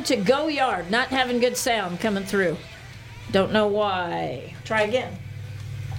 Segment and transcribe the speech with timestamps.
[0.00, 0.90] uh, to Go Yard.
[0.90, 2.56] Not having good sound coming through.
[3.32, 4.54] Don't know why.
[4.64, 5.16] Try again.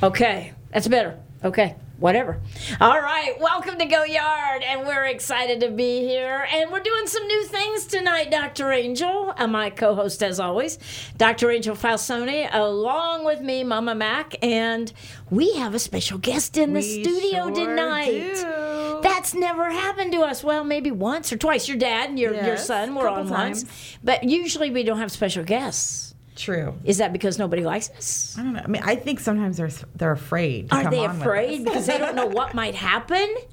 [0.04, 1.20] Okay, that's better.
[1.44, 2.40] Okay, whatever.
[2.80, 6.46] All right, welcome to Go Yard, and we're excited to be here.
[6.52, 8.72] And we're doing some new things tonight, Dr.
[8.72, 10.78] Angel, and my co host as always,
[11.18, 11.52] Dr.
[11.52, 14.92] Angel Falsoni, along with me, Mama Mac, and
[15.30, 18.36] we have a special guest in the We studio sure tonight.
[18.36, 18.71] do.
[19.04, 20.44] That's never happened to us.
[20.44, 21.68] Well, maybe once or twice.
[21.68, 23.66] Your dad and your, your son were on once.
[24.04, 26.14] But usually we don't have special guests.
[26.36, 26.74] True.
[26.86, 28.36] Is that because nobody likes us?
[28.38, 28.62] I don't know.
[28.64, 30.70] I mean, I think sometimes they're they're afraid.
[30.70, 31.66] To Are come they afraid us.
[31.66, 33.28] because they don't know what might happen?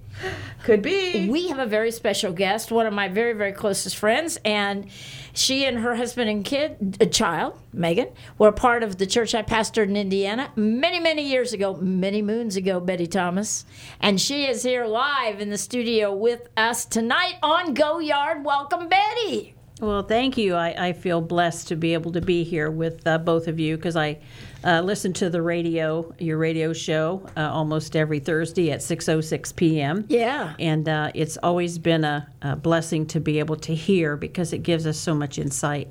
[0.64, 1.28] Could be.
[1.28, 4.90] We have a very special guest, one of my very, very closest friends, and
[5.32, 8.08] she and her husband and kid, a child, Megan,
[8.38, 12.56] were part of the church I pastored in Indiana many, many years ago, many moons
[12.56, 13.64] ago, Betty Thomas.
[14.00, 18.44] And she is here live in the studio with us tonight on Go Yard.
[18.44, 19.54] Welcome, Betty.
[19.80, 20.54] Well, thank you.
[20.54, 23.76] I, I feel blessed to be able to be here with uh, both of you
[23.76, 24.18] because I
[24.64, 30.04] uh, listen to the radio, your radio show, uh, almost every Thursday at 6.06 p.m.
[30.08, 30.54] Yeah.
[30.58, 34.62] And uh, it's always been a, a blessing to be able to hear because it
[34.64, 35.88] gives us so much insight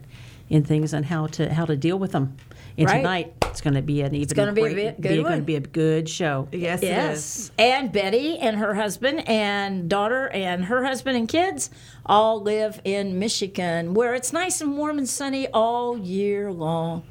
[0.50, 2.36] in things and how to how to deal with them.
[2.78, 2.98] And Right.
[2.98, 5.24] tonight it's going to be an even gonna be a bit- good be, one.
[5.32, 6.48] going to be a good show.
[6.52, 6.90] yes, it is.
[6.90, 7.52] Yes.
[7.58, 11.70] And Betty and her husband and daughter and her husband and kids
[12.06, 17.04] all live in Michigan, where it's nice and warm and sunny all year long.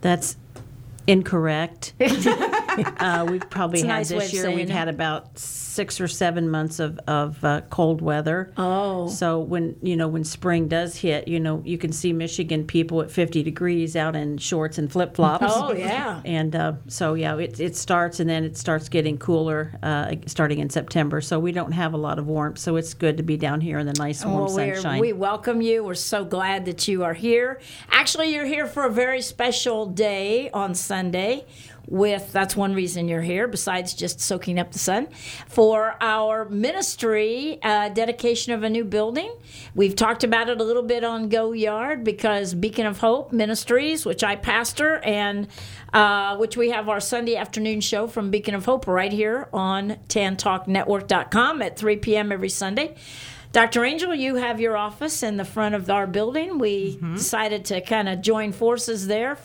[0.00, 0.36] That's
[1.08, 1.94] incorrect.
[2.00, 4.50] uh, we've probably had nice this year.
[4.50, 4.72] We've it.
[4.72, 5.38] had about
[5.78, 8.52] six or seven months of of uh, cold weather.
[8.56, 9.06] Oh.
[9.06, 13.00] So when you know when spring does hit, you know you can see Michigan people
[13.00, 15.44] at 50 degrees out in shorts and flip flops.
[15.46, 16.20] Oh, yeah.
[16.24, 20.58] And uh, so yeah, it it starts and then it starts getting cooler uh, starting
[20.58, 21.20] in September.
[21.20, 22.58] So we don't have a lot of warmth.
[22.58, 25.00] So it's good to be down here in the nice warm Well, sunshine.
[25.00, 25.84] we welcome you.
[25.84, 27.60] We're so glad that you are here.
[27.88, 31.46] Actually, you're here for a very special day on Sunday.
[31.90, 35.08] With that's one reason you're here, besides just soaking up the sun,
[35.46, 39.32] for our ministry uh, dedication of a new building.
[39.74, 44.04] We've talked about it a little bit on Go Yard because Beacon of Hope Ministries,
[44.04, 45.48] which I pastor, and
[45.94, 49.96] uh, which we have our Sunday afternoon show from Beacon of Hope right here on
[50.08, 52.32] TanTalkNetwork.com at 3 p.m.
[52.32, 52.96] every Sunday.
[53.50, 53.82] Dr.
[53.84, 56.58] Angel, you have your office in the front of our building.
[56.58, 57.14] We Mm-hmm.
[57.16, 59.38] decided to kind of join forces there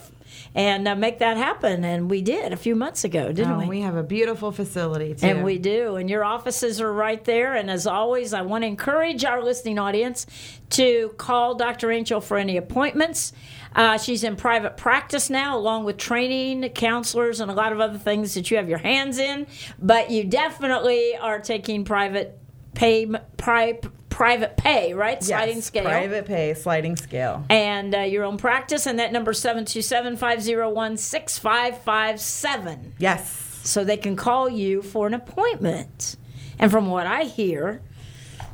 [0.56, 3.66] and uh, make that happen, and we did a few months ago, didn't Oh, we?
[3.68, 5.25] we have a beautiful facility too.
[5.25, 5.96] And we do.
[5.96, 7.56] And your offices are right there.
[7.56, 10.28] And as always, I want to encourage our listening audience
[10.72, 11.91] to call Dr.
[11.91, 13.34] Angel for any appointments.
[13.75, 17.97] Uh, she's in private practice now, along with training, counselors, and a lot of other
[17.97, 19.47] things that you have your hands in.
[19.79, 22.38] But you definitely are taking private
[22.76, 23.08] pay,
[23.38, 23.79] pri-
[24.14, 25.18] private pay, right?
[25.20, 27.44] Yes, Sliding scale Private pay, sliding scale.
[27.50, 28.86] and uh, your own practice.
[28.86, 33.60] And that number 727 501 6557 Yes.
[33.64, 36.16] so they can call you for an appointment.
[36.60, 37.82] And from what I hear,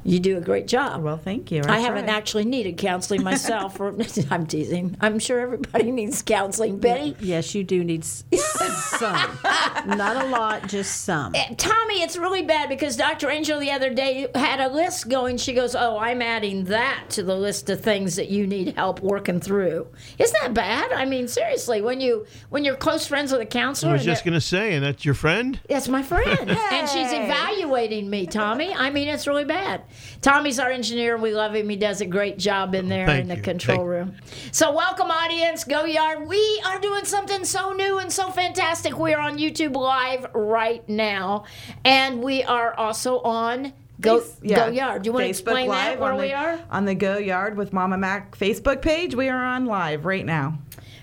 [0.09, 1.03] you do a great job.
[1.03, 1.61] Well, thank you.
[1.67, 3.79] I haven't actually needed counseling myself.
[3.79, 3.95] Or,
[4.31, 4.97] I'm teasing.
[4.99, 6.79] I'm sure everybody needs counseling.
[6.79, 9.37] Betty, yes, you do need some,
[9.85, 11.35] not a lot, just some.
[11.35, 13.29] Eh, Tommy, it's really bad because Dr.
[13.29, 15.37] Angel the other day had a list going.
[15.37, 19.01] She goes, "Oh, I'm adding that to the list of things that you need help
[19.01, 20.91] working through." Isn't that bad?
[20.91, 24.25] I mean, seriously, when you when you're close friends with a counselor, I was just
[24.25, 25.59] going to say, and that's your friend?
[25.69, 26.49] That's my friend.
[26.49, 28.73] And she's evaluating me, Tommy.
[28.73, 29.83] I mean, it's really bad.
[30.21, 31.13] Tommy's our engineer.
[31.13, 31.69] And we love him.
[31.69, 33.41] He does a great job in there Thank in the you.
[33.41, 34.15] control Thank- room.
[34.51, 35.63] So, welcome, audience.
[35.63, 36.27] Go Yard.
[36.27, 38.97] We are doing something so new and so fantastic.
[38.97, 41.45] We are on YouTube Live right now.
[41.85, 44.67] And we are also on Go, yeah.
[44.67, 45.03] Go Yard.
[45.03, 46.57] Do you want to Facebook explain that, where the, we are?
[46.71, 49.13] On the Go Yard with Mama Mac Facebook page.
[49.13, 50.57] We are on live right now.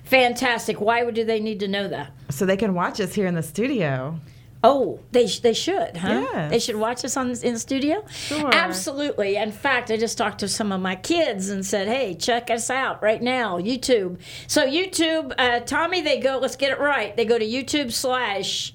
[0.04, 0.80] Fantastic.
[0.80, 2.12] Why would do they need to know that?
[2.30, 4.18] So they can watch us here in the studio.
[4.66, 6.26] Oh, they sh- they should, huh?
[6.32, 6.50] Yes.
[6.50, 8.04] They should watch us on in the studio.
[8.08, 8.50] Sure.
[8.52, 9.36] Absolutely.
[9.36, 12.68] In fact, I just talked to some of my kids and said, "Hey, check us
[12.68, 14.18] out right now, YouTube."
[14.48, 16.38] So YouTube, uh, Tommy, they go.
[16.38, 17.16] Let's get it right.
[17.16, 18.74] They go to YouTube slash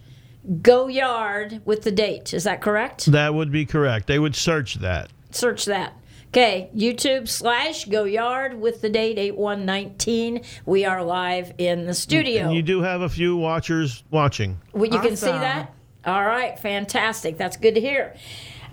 [0.62, 2.34] Go Yard with the date.
[2.34, 3.08] Is that correct?
[3.08, 4.08] That would be correct.
[4.08, 5.10] They would search that.
[5.32, 5.94] Search that.
[6.30, 10.44] Okay, YouTube slash Go Yard with the date 8119.
[10.66, 12.46] We are live in the studio.
[12.46, 14.58] And you do have a few watchers watching.
[14.72, 15.74] Well, you can see that?
[16.04, 17.38] All right, fantastic.
[17.38, 18.16] That's good to hear.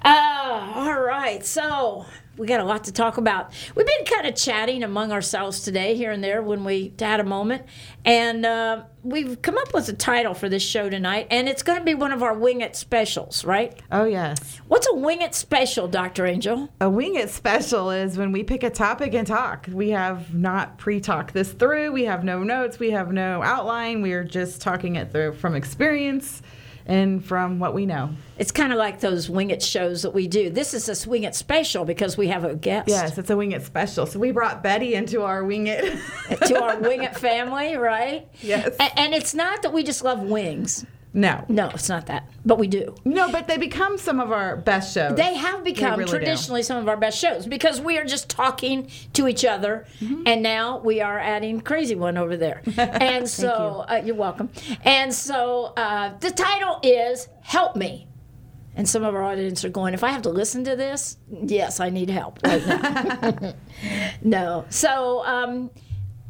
[0.02, 2.06] Uh, all right, so
[2.38, 3.52] we got a lot to talk about.
[3.74, 7.24] We've been kind of chatting among ourselves today, here and there, when we had a
[7.24, 7.66] moment.
[8.04, 11.78] And uh, we've come up with a title for this show tonight, and it's going
[11.78, 13.78] to be one of our Wing It specials, right?
[13.92, 14.60] Oh, yes.
[14.68, 16.24] What's a Wing It special, Dr.
[16.24, 16.70] Angel?
[16.80, 19.66] A wing it special is when we pick a topic and talk.
[19.70, 21.92] We have not pre talked this through.
[21.92, 22.78] We have no notes.
[22.78, 24.00] We have no outline.
[24.00, 26.40] We are just talking it through from experience
[26.88, 28.10] and from what we know.
[28.38, 30.48] It's kind of like those Wing It shows that we do.
[30.50, 32.88] This is a Wing It special because we have a guest.
[32.88, 34.06] Yes, it's a wing it special.
[34.06, 35.98] So we brought Betty into our wing it.
[36.46, 38.26] to our Wing It family, right?
[38.40, 38.74] Yes.
[38.80, 40.86] A- and it's not that we just love wings.
[41.18, 41.44] No.
[41.48, 42.28] No, it's not that.
[42.46, 42.94] But we do.
[43.04, 45.16] No, but they become some of our best shows.
[45.16, 46.18] They have become really do.
[46.18, 50.22] traditionally some of our best shows because we are just talking to each other, Mm-hmm.
[50.26, 52.62] and now we are adding crazy one over there.
[52.78, 53.96] And so you.
[53.96, 54.48] Uh, you're welcome.
[54.84, 58.06] And so uh, the title is "Help Me."
[58.76, 61.80] And some of our audience are going, if I have to listen to this, yes,
[61.80, 63.54] I need help right now.
[64.22, 64.64] no.
[64.68, 65.70] So um,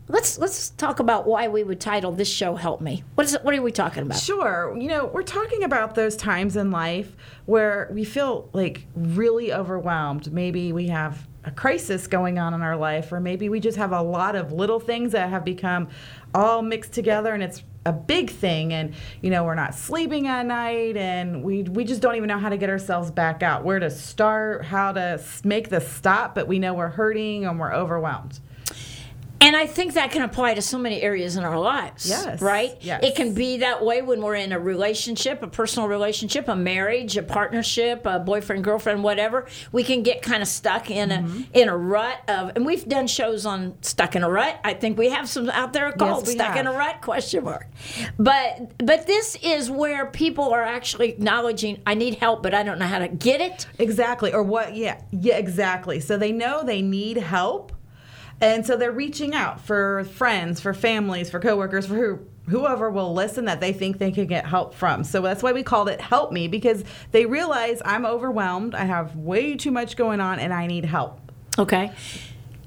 [0.09, 3.45] let's let's talk about why we would title this show "Help Me." What is it?
[3.45, 4.19] What are we talking about?
[4.19, 4.77] Sure.
[4.79, 7.15] You know, we're talking about those times in life
[7.47, 10.33] where we feel like really overwhelmed.
[10.33, 13.93] Maybe we have a crisis going on in our life, or maybe we just have
[13.93, 15.89] a lot of little things that have become
[16.35, 20.45] all mixed together and it's a big thing and you know we're not sleeping at
[20.45, 23.79] night and we we just don't even know how to get ourselves back out where
[23.79, 28.41] to start how to make the stop but we know we're hurting and we're overwhelmed
[29.41, 32.09] And I think that can apply to so many areas in our lives.
[32.09, 32.77] Yes, Right?
[32.81, 33.03] yes.
[33.05, 37.17] It can be that way when we're in a relationship, a personal relationship, a marriage,
[37.17, 39.47] a partnership, a boyfriend, girlfriend, whatever.
[39.71, 41.41] We can get kind of stuck in Mm-hmm.
[41.55, 44.59] a in a rut of and we've done shows on stuck in a rut.
[44.65, 47.69] I think we have some out there called we stuck in a rut question mark.
[48.19, 52.79] But but this is where people are actually acknowledging I need help but I don't
[52.79, 53.67] know how to get it.
[53.79, 54.33] Exactly.
[54.33, 54.75] Or what?
[54.77, 55.01] Yeah.
[55.13, 56.01] Yeah, exactly.
[56.01, 57.73] So they know they need help.
[58.41, 63.13] And so they're reaching out for friends, for families, for coworkers, for who, whoever will
[63.13, 65.03] listen that they think they can get help from.
[65.05, 68.75] So that's why we called it Help Me because they realize I'm overwhelmed.
[68.75, 71.21] I have way too much going on and I need help.
[71.59, 71.91] Okay.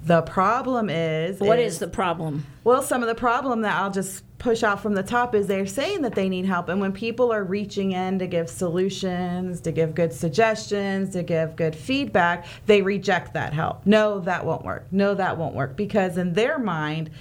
[0.04, 2.46] The problem is What is the problem?
[2.64, 5.68] well, some of the problem that I'll just push out from the top is they're
[5.68, 6.68] saying that they need help.
[6.68, 11.56] And when people are reaching in to give solutions, to give good suggestions, to give
[11.56, 13.86] good feedback, they reject that help.
[13.86, 14.88] No, that won't work.
[14.92, 15.76] No, that won't work.
[15.76, 17.12] Because in their mind,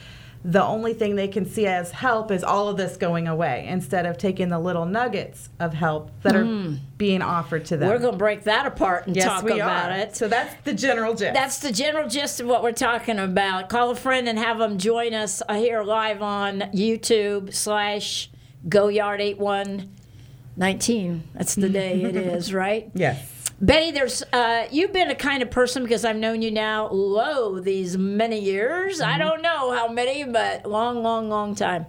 [0.43, 4.07] the only thing they can see as help is all of this going away instead
[4.07, 6.79] of taking the little nuggets of help that are mm.
[6.97, 7.91] being offered to them.
[7.91, 9.99] We're going to break that apart and yes, talk we about are.
[9.99, 10.17] it.
[10.17, 11.35] So that's the general gist.
[11.35, 13.69] That's the general gist of what we're talking about.
[13.69, 18.31] Call a friend and have them join us here live on YouTube slash
[18.67, 21.21] GoYard8119.
[21.35, 22.91] That's the day it is, right?
[22.95, 23.30] yes.
[23.63, 27.61] Betty, there's uh, you've been a kind of person because I've known you now, whoa,
[27.61, 29.03] these many years.
[29.03, 31.85] I don't know how many, but long, long, long time.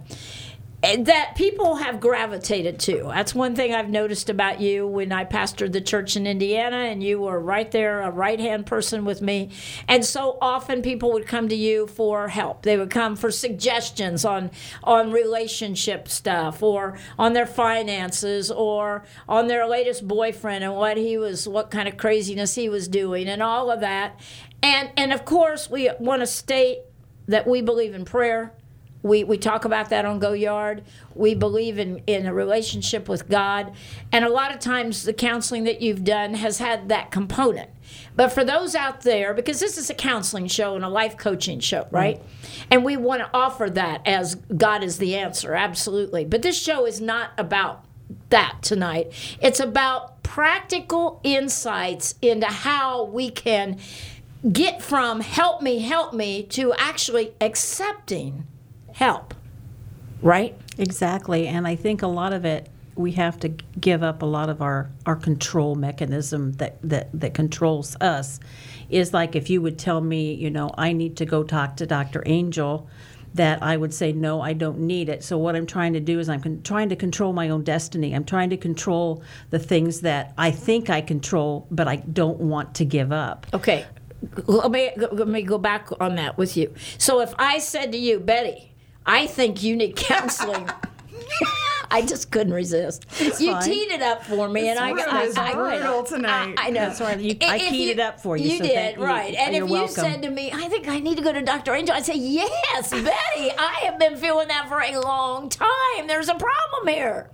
[0.82, 3.04] That people have gravitated to.
[3.14, 7.04] That's one thing I've noticed about you when I pastored the church in Indiana, and
[7.04, 9.50] you were right there, a right hand person with me.
[9.86, 12.62] And so often people would come to you for help.
[12.62, 14.50] They would come for suggestions on
[14.82, 21.16] on relationship stuff, or on their finances, or on their latest boyfriend and what he
[21.16, 24.18] was, what kind of craziness he was doing, and all of that.
[24.64, 26.80] And and of course, we want to state
[27.28, 28.52] that we believe in prayer.
[29.02, 30.84] We, we talk about that on Go Yard.
[31.14, 33.72] We believe in, in a relationship with God.
[34.12, 37.70] And a lot of times the counseling that you've done has had that component.
[38.14, 41.60] But for those out there, because this is a counseling show and a life coaching
[41.60, 41.92] show, mm.
[41.92, 42.22] right?
[42.70, 46.24] And we want to offer that as God is the answer, absolutely.
[46.24, 47.84] But this show is not about
[48.30, 49.12] that tonight.
[49.40, 53.78] It's about practical insights into how we can
[54.50, 58.46] get from help me, help me to actually accepting
[58.92, 59.34] help.
[60.20, 60.56] Right?
[60.78, 63.48] Exactly, and I think a lot of it we have to
[63.80, 68.38] give up a lot of our, our control mechanism that, that, that controls us
[68.90, 71.86] is like if you would tell me, you know, I need to go talk to
[71.86, 72.22] Dr.
[72.26, 72.88] Angel
[73.34, 75.24] that I would say, no, I don't need it.
[75.24, 78.14] So, what I'm trying to do is I'm con- trying to control my own destiny.
[78.14, 82.74] I'm trying to control the things that I think I control, but I don't want
[82.74, 83.46] to give up.
[83.54, 83.86] Okay,
[84.44, 86.74] let me let me go back on that with you.
[86.98, 88.71] So if I said to you, Betty,
[89.06, 90.68] I think you need counseling.
[91.90, 93.04] I just couldn't resist.
[93.20, 93.62] you fine.
[93.64, 96.54] teed it up for me, and I, room I, I, brutal tonight.
[96.56, 96.80] I, I know.
[96.88, 97.20] That's right.
[97.20, 99.04] You- I If keyed it up for you, You so did thank you.
[99.04, 99.34] right.
[99.34, 99.92] And if you welcome.
[99.94, 101.74] said to me, "I think I need to go to Dr.
[101.74, 103.50] Angel," I'd say, "Yes, Betty.
[103.58, 106.06] I have been feeling that for a long time.
[106.06, 107.28] There's a problem here."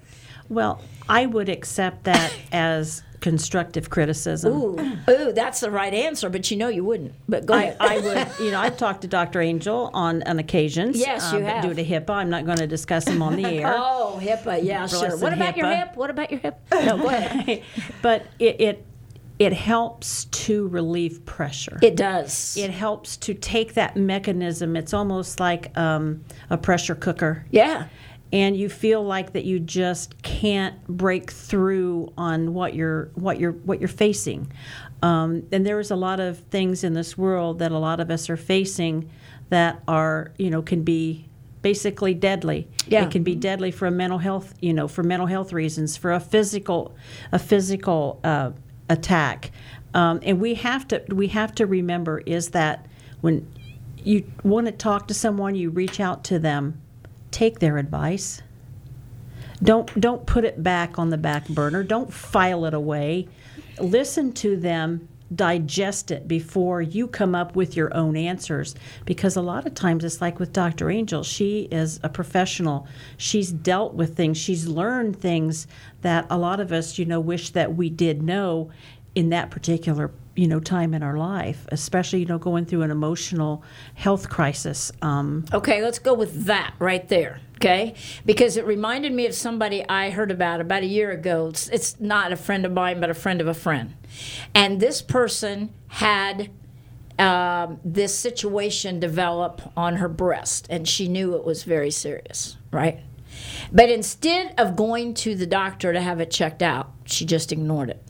[0.48, 4.52] Well, I would accept that as constructive criticism.
[4.52, 7.14] Ooh, ooh, that's the right answer, but you know you wouldn't.
[7.28, 7.76] But go I, ahead.
[7.80, 9.40] I would, you know, I've talked to Dr.
[9.40, 10.98] Angel on, on occasions.
[10.98, 11.64] Yes, you but have.
[11.64, 13.74] Due to HIPAA, I'm not going to discuss him on the air.
[13.76, 15.16] Oh, HIPAA, yeah, sure.
[15.18, 15.96] What about your hip?
[15.96, 16.58] What about your hip?
[16.88, 17.64] No, go ahead.
[18.02, 18.86] but it, it
[19.38, 21.78] it helps to relieve pressure.
[21.82, 22.56] It does.
[22.56, 24.74] it helps to take that mechanism.
[24.74, 27.44] It's almost like um, a pressure cooker.
[27.50, 27.88] yeah.
[28.32, 33.52] And you feel like that you just can't break through on what you're what you're
[33.52, 34.52] what you're facing.
[35.02, 38.28] Um, and there's a lot of things in this world that a lot of us
[38.28, 39.10] are facing
[39.48, 41.26] that are you know can be
[41.62, 42.68] basically deadly.
[42.86, 43.04] Yeah.
[43.04, 46.12] It can be deadly for a mental health you know for mental health reasons for
[46.12, 46.94] a physical
[47.32, 48.50] a physical uh,
[48.90, 49.52] attack.
[49.94, 52.86] Um, and we have to we have to remember is that
[53.22, 53.50] when
[54.04, 56.80] you want to talk to someone, you reach out to them
[57.30, 58.42] take their advice.
[59.62, 61.82] Don't don't put it back on the back burner.
[61.82, 63.28] Don't file it away.
[63.80, 69.42] Listen to them, digest it before you come up with your own answers because a
[69.42, 70.90] lot of times it's like with Dr.
[70.90, 72.86] Angel, she is a professional.
[73.16, 75.66] She's dealt with things, she's learned things
[76.02, 78.70] that a lot of us, you know, wish that we did know
[79.14, 82.90] in that particular you know time in our life especially you know going through an
[82.90, 83.62] emotional
[83.94, 87.40] health crisis um, Okay, let's go with that right there.
[87.56, 91.48] Okay, because it reminded me of somebody I heard about about a year ago.
[91.48, 93.94] It's, it's not a friend of mine, but a friend of a friend,
[94.54, 96.50] and this person had
[97.18, 103.00] um, this situation develop on her breast, and she knew it was very serious, right?
[103.72, 107.90] But instead of going to the doctor to have it checked out, she just ignored
[107.90, 108.07] it.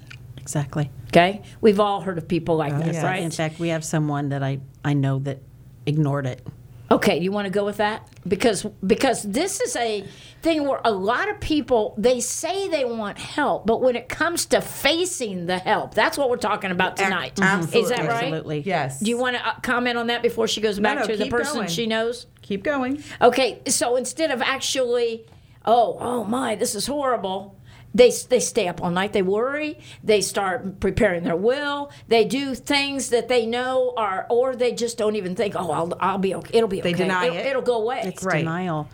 [0.49, 3.03] Exactly Okay, we've all heard of people like that, yes.
[3.03, 3.23] right?
[3.23, 5.39] In fact, we have someone that I, I know that
[5.87, 6.47] ignored it.
[6.91, 8.09] Okay, you want to go with that?
[8.27, 10.05] Because because this is a
[10.43, 14.47] thing where a lot of people they say they want help, but when it comes
[14.47, 17.39] to facing the help, that's what we're talking about tonight.
[17.39, 17.91] Is absolutely.
[17.91, 18.25] that right?
[18.25, 18.61] Absolutely.
[18.61, 19.01] Yes.
[19.01, 21.29] Do you want to uh, comment on that before she goes back no, to the
[21.29, 21.69] person going.
[21.69, 22.27] she knows?
[22.41, 23.03] Keep going.
[23.21, 25.27] Okay, so instead of actually,
[25.67, 27.58] oh, oh my, this is horrible.
[27.99, 29.13] They, they stay up all night.
[29.13, 29.79] They worry.
[30.05, 31.91] They start preparing their will.
[32.07, 35.93] They do things that they know are, or they just don't even think, oh, I'll,
[36.01, 36.57] I'll be okay.
[36.57, 37.03] It'll be They okay.
[37.03, 37.47] deny it'll, it.
[37.47, 38.03] it'll go away.
[38.05, 38.39] It's Right.
[38.39, 38.89] denial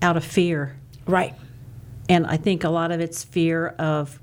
[0.00, 0.76] out of fear.
[1.06, 1.34] right.
[2.08, 4.18] And I think a lot of it's fear of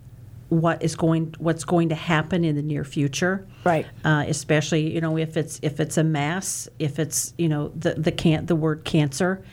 [0.49, 3.47] what is going what's going to happen in the near future.
[3.63, 3.85] Right.
[4.03, 7.93] Uh, especially, you know, if it's if it's a mass, if it's, you know, the
[7.93, 9.43] the can the word cancer.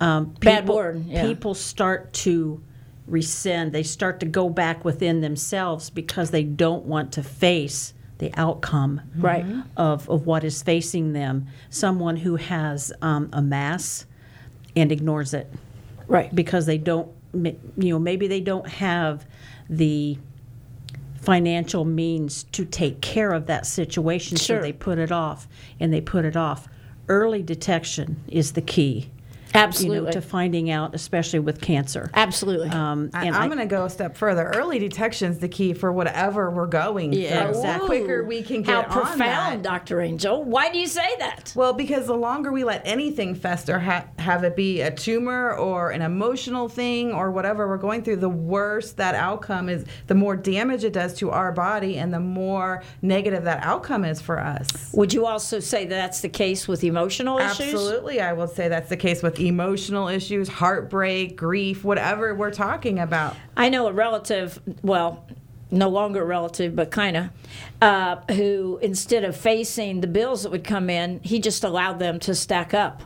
[0.00, 1.22] Um, Bad word, yeah.
[1.26, 2.62] People start to
[3.08, 3.72] rescind.
[3.72, 9.00] They start to go back within themselves because they don't want to face the outcome
[9.16, 9.46] Right.
[9.76, 11.46] of, of what is facing them.
[11.70, 14.06] Someone who has um, a mass
[14.74, 15.52] and ignores it
[16.08, 16.34] Right.
[16.34, 19.24] because they don't, you know, maybe they don't have
[19.70, 20.18] the
[21.20, 24.58] financial means to take care of that situation, Sure.
[24.58, 25.46] so they put it off
[25.78, 26.68] and they put it off.
[27.08, 29.10] Early detection is the key,
[29.54, 29.98] Absolutely.
[29.98, 32.10] you know, to finding out, especially with cancer.
[32.14, 32.68] Absolutely.
[32.70, 34.44] Um, I, and I'm going to go a step further.
[34.54, 37.50] Early detection is the key for whatever we're going Yeah, through.
[37.50, 37.98] exactly.
[37.98, 39.28] The quicker we can How get profound, on that.
[39.34, 40.00] How profound, Dr.
[40.00, 40.44] Angel.
[40.44, 41.52] Why do you say that?
[41.54, 45.90] Well, because the longer we let anything fester, ha- have it be a tumor or
[45.90, 50.36] an emotional thing or whatever we're going through, the worse that outcome is, the more
[50.36, 54.68] damage it does to our body and the more negative that outcome is for us.
[54.92, 57.72] Would you also say that that's the case with emotional issues?
[57.74, 58.20] Absolutely.
[58.20, 63.36] I will say that's the case with emotional issues, heartbreak, grief, whatever we're talking about.
[63.56, 65.26] I know a relative, well,
[65.70, 67.28] no longer relative, but kind of,
[67.82, 72.18] uh, who instead of facing the bills that would come in, he just allowed them
[72.20, 73.02] to stack up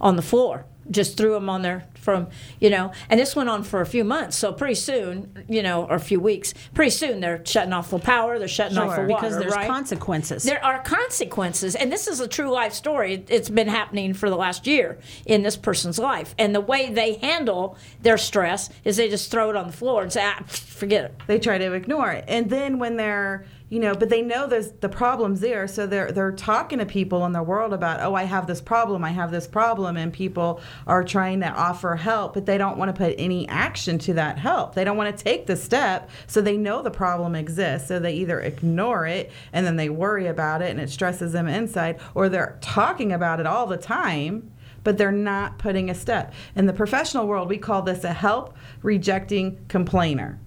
[0.00, 0.66] on the floor.
[0.90, 2.28] Just threw them on there from,
[2.60, 4.36] you know, and this went on for a few months.
[4.36, 7.98] So pretty soon, you know, or a few weeks, pretty soon they're shutting off the
[7.98, 9.06] power, they're shutting off the water.
[9.06, 9.66] because there's right?
[9.66, 10.42] consequences.
[10.44, 13.24] There are consequences, and this is a true life story.
[13.28, 16.34] It's been happening for the last year in this person's life.
[16.38, 20.02] And the way they handle their stress is they just throw it on the floor
[20.02, 21.14] and say, ah, forget it.
[21.26, 22.24] they try to ignore it.
[22.28, 26.12] And then when they're, you know, but they know there's the problems there, so they're
[26.12, 29.32] they're talking to people in the world about, oh, I have this problem, I have
[29.32, 33.16] this problem, and people are trying to offer help, but they don't want to put
[33.18, 34.76] any action to that help.
[34.76, 38.12] They don't want to take the step, so they know the problem exists, so they
[38.12, 42.28] either ignore it and then they worry about it and it stresses them inside, or
[42.28, 44.52] they're talking about it all the time.
[44.84, 46.32] But they're not putting a step.
[46.54, 50.38] In the professional world, we call this a help rejecting complainer.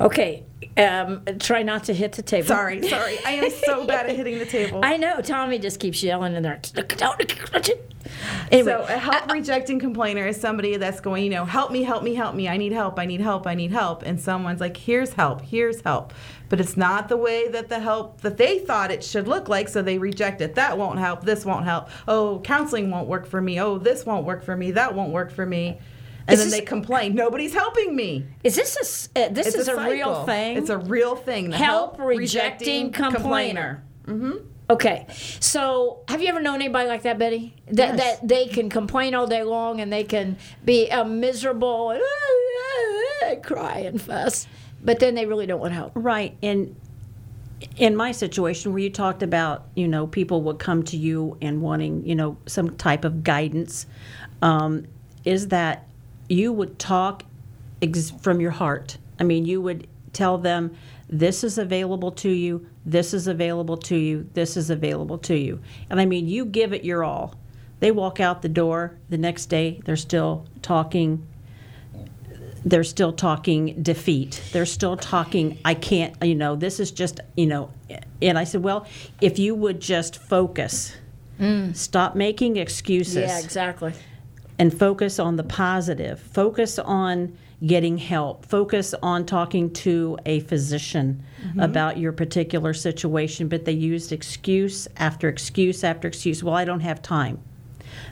[0.00, 0.45] Okay,
[0.76, 2.48] um, try not to hit the table.
[2.48, 3.18] Sorry, sorry.
[3.24, 4.80] I am so bad at hitting the table.
[4.82, 5.20] I know.
[5.20, 6.60] Tommy just keeps yelling in there.
[8.50, 12.02] Anyway, so a help rejecting complainer is somebody that's going, you know, help me, help
[12.02, 12.48] me, help me.
[12.48, 12.98] I need help.
[12.98, 13.46] I need help.
[13.46, 14.02] I need help.
[14.02, 15.42] And someone's like, here's help.
[15.42, 16.12] Here's help.
[16.48, 19.68] But it's not the way that the help that they thought it should look like,
[19.68, 20.54] so they reject it.
[20.54, 21.24] That won't help.
[21.24, 21.88] This won't help.
[22.06, 23.58] Oh, counseling won't work for me.
[23.60, 24.70] Oh, this won't work for me.
[24.72, 25.78] That won't work for me.
[26.28, 28.26] And Is then they complain, nobody's helping me.
[28.42, 30.56] is this a s- uh, this It's is a, real thing?
[30.56, 31.50] It's a real thing.
[31.50, 33.84] The Help rejecting complainer.
[34.06, 34.32] Mm-hmm.
[34.68, 35.06] Okay,
[35.38, 37.54] so have you ever known anybody like that, Betty?
[37.68, 38.18] That Yes.
[38.18, 42.02] that they can complain all day long and they can be a miserable and
[43.44, 44.48] cry and fuss,
[44.82, 45.92] but then they really don't want help.
[45.94, 46.36] Right.
[46.42, 46.74] And
[47.76, 51.62] in my situation where you talked about, you know, people would come to you and
[51.62, 53.86] wanting, you know, some type of guidance,
[54.42, 54.86] um,
[55.24, 55.86] is that
[56.28, 57.24] you would talk
[57.82, 58.98] ex- from your heart.
[59.18, 60.76] I mean, you would tell them,
[61.08, 65.60] this is available to you, this is available to you, this is available to you.
[65.88, 67.34] And I mean, you give it your all.
[67.78, 71.26] They walk out the door the next day, they're still talking
[72.66, 74.42] they're still talking defeat.
[74.52, 77.70] They're still talking, I can't, you know, this is just, you know.
[78.20, 78.88] And I said, well,
[79.20, 80.96] if you would just focus,
[81.38, 81.76] mm.
[81.76, 83.92] stop making excuses, Yeah, exactly.
[84.58, 91.22] And focus on the positive, focus on getting help, focus on talking to a physician
[91.42, 91.60] mm-hmm.
[91.60, 93.48] about your particular situation.
[93.48, 96.42] But they used excuse after excuse after excuse.
[96.42, 97.40] Well, I don't have time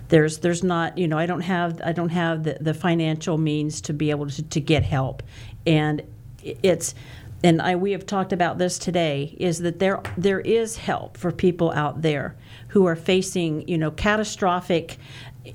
[0.08, 3.80] there's there's not you know I don't have I don't have the, the financial means
[3.82, 5.22] to be able to, to get help
[5.66, 6.02] and
[6.42, 6.94] it's
[7.42, 11.32] and I we have talked about this today is that there there is help for
[11.32, 12.36] people out there
[12.68, 14.98] who are facing you know catastrophic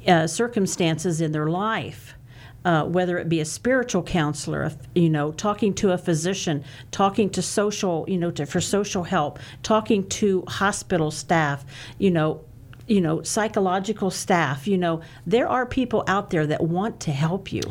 [0.08, 2.15] uh, circumstances in their life
[2.65, 7.41] uh, whether it be a spiritual counselor, you know, talking to a physician, talking to
[7.41, 11.65] social, you know, to, for social help, talking to hospital staff,
[11.97, 12.43] you know,
[12.88, 17.54] you know, psychological staff, you know, there are people out there that want to help
[17.54, 17.62] you.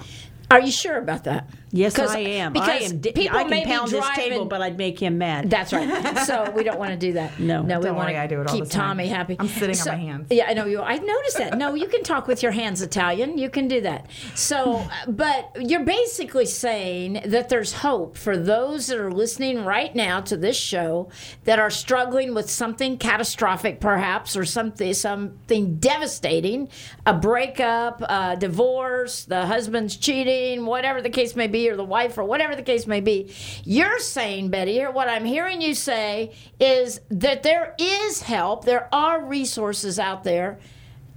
[0.50, 1.48] Are you sure about that?
[1.70, 2.52] Yes, I am.
[2.52, 2.98] Because I am.
[2.98, 5.50] di- people I may can be pound this table, driving- but I'd make him mad.
[5.50, 6.18] That's right.
[6.26, 7.38] so we don't want to do that.
[7.48, 7.62] No.
[7.62, 8.88] no, we Don't want to I do it all keep the time.
[8.96, 9.36] Tommy happy.
[9.38, 10.26] I'm sitting on my hands.
[10.30, 10.80] Yeah, I know you.
[10.82, 11.56] I noticed that.
[11.56, 13.38] No, you can talk with your hands, Italian.
[13.38, 14.06] You can do that.
[14.34, 19.94] So, uh, but you're basically saying that there's hope for those that are listening right
[19.94, 21.08] now to this show
[21.44, 26.68] that are struggling with something catastrophic, perhaps, or something something devastating,
[27.06, 32.18] a breakup, a divorce, the husband's cheating, whatever the case may be, or the wife,
[32.18, 33.32] or whatever the case may be.
[33.64, 38.66] You're saying, Betty, or what I'm hearing you say is that there is help.
[38.66, 40.58] There are resources out there.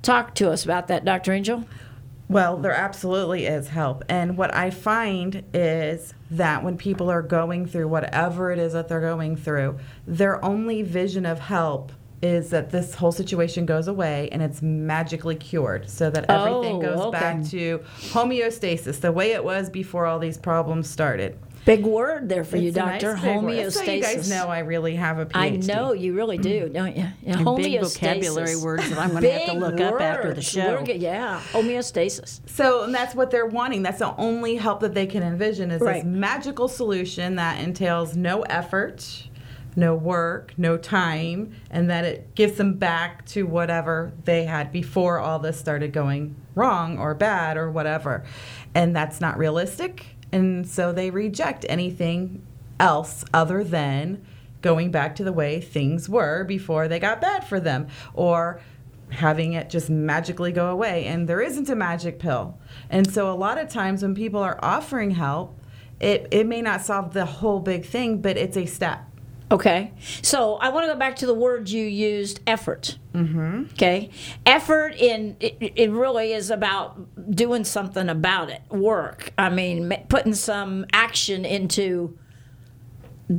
[0.02, 1.34] Talk to us about that, Dr.
[1.34, 1.66] Angel.
[2.32, 4.06] Well, there absolutely is help.
[4.08, 8.88] And what I find is that when people are going through whatever it is that
[8.88, 14.30] they're going through, their only vision of help is that this whole situation goes away
[14.32, 17.20] and it's magically cured so that everything Oh, goes okay.
[17.20, 17.80] back to
[18.12, 21.38] homeostasis, the way it was before all these problems started.
[21.64, 23.22] Big word there for you, It's a nice Doctor.
[23.22, 23.54] big word.
[23.54, 23.72] Homeostasis.
[23.86, 25.36] So you guys know I really have a PhD.
[25.36, 26.74] I know you really do, mm.
[26.74, 27.04] don't you?
[27.04, 27.94] Yeah, And big homeostasis.
[28.00, 30.82] vocabulary words that I'm going to have to Big look up after the show.
[30.82, 32.40] We're yeah, homeostasis.
[32.48, 33.84] So, and that's what they're wanting.
[33.84, 36.04] That's the only help that they can envision is Right.
[36.04, 39.28] this magical solution that entails no effort,
[39.78, 45.20] no work, no time, and that it gives them back to whatever they had before
[45.20, 48.24] all this started going wrong or bad or whatever.
[48.74, 50.16] And that's not realistic.
[50.32, 52.46] And so they reject anything
[52.80, 54.26] else other than
[54.62, 58.62] going back to the way things were before they got bad for them or
[59.10, 61.06] having it just magically go away.
[61.06, 62.58] And there isn't a magic pill.
[62.90, 65.58] And so a lot of times when people are offering help,
[66.00, 69.11] it, it may not solve the whole big thing, but it's a step.
[69.52, 72.98] Okay, so I want to go back to the word you used, effort.
[73.14, 73.66] Mm-hmm.
[73.74, 74.10] Okay,
[74.46, 76.98] effort in it, it really is about
[77.36, 79.34] doing something about it, work.
[79.38, 82.18] I mean, putting some action into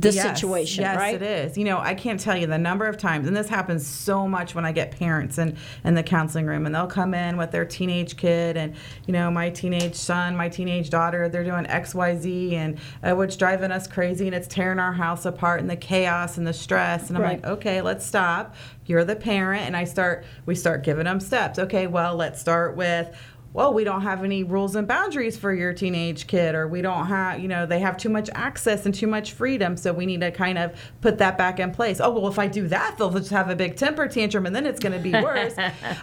[0.01, 1.15] this Yes, situation, yes, right?
[1.15, 1.57] it is.
[1.57, 4.55] You know, I can't tell you the number of times, and this happens so much
[4.55, 7.63] when I get parents in in the counseling room, and they'll come in with their
[7.65, 8.73] teenage kid, and
[9.05, 13.13] you know, my teenage son, my teenage daughter, they're doing X, Y, Z, and uh,
[13.13, 16.53] what's driving us crazy, and it's tearing our house apart, and the chaos and the
[16.53, 17.41] stress, and I'm Right.
[17.43, 18.55] like, okay, let's stop.
[18.85, 20.25] You're the parent, and I start.
[20.45, 21.59] We start giving them steps.
[21.59, 23.15] Okay, well, let's start with
[23.53, 27.05] well, we don't have any rules and boundaries for your teenage kid, or we don't
[27.05, 29.77] have, you know, they have too much access and too much freedom.
[29.77, 32.01] So we need to kind of put that back in place.
[32.01, 34.65] Oh, well, if I do that, they'll just have a big temper tantrum and then
[34.65, 35.53] it's going to be worse.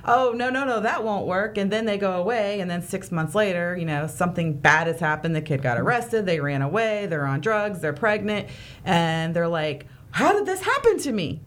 [0.04, 1.58] oh, no, no, no, that won't work.
[1.58, 2.60] And then they go away.
[2.60, 5.34] And then six months later, you know, something bad has happened.
[5.34, 5.88] The kid got mm-hmm.
[5.88, 6.26] arrested.
[6.26, 7.06] They ran away.
[7.06, 7.80] They're on drugs.
[7.80, 8.48] They're pregnant.
[8.84, 11.40] And they're like, how did this happen to me?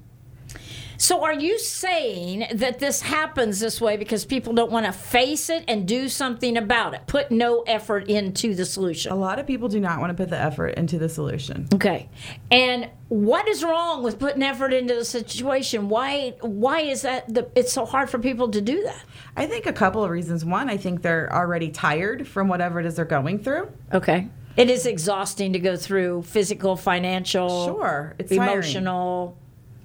[0.97, 5.49] So, are you saying that this happens this way because people don't want to face
[5.49, 7.07] it and do something about it?
[7.07, 9.11] Put no effort into the solution.
[9.11, 11.67] A lot of people do not want to put the effort into the solution.
[11.73, 12.09] Okay.
[12.51, 15.89] And what is wrong with putting effort into the situation?
[15.89, 19.03] Why why is that the, it's so hard for people to do that?
[19.35, 20.45] I think a couple of reasons.
[20.45, 23.69] One, I think they're already tired from whatever it is they're going through.
[23.93, 24.27] Okay.
[24.55, 28.51] It is exhausting to go through physical, financial, Sure, it's tiring.
[28.53, 29.35] emotional,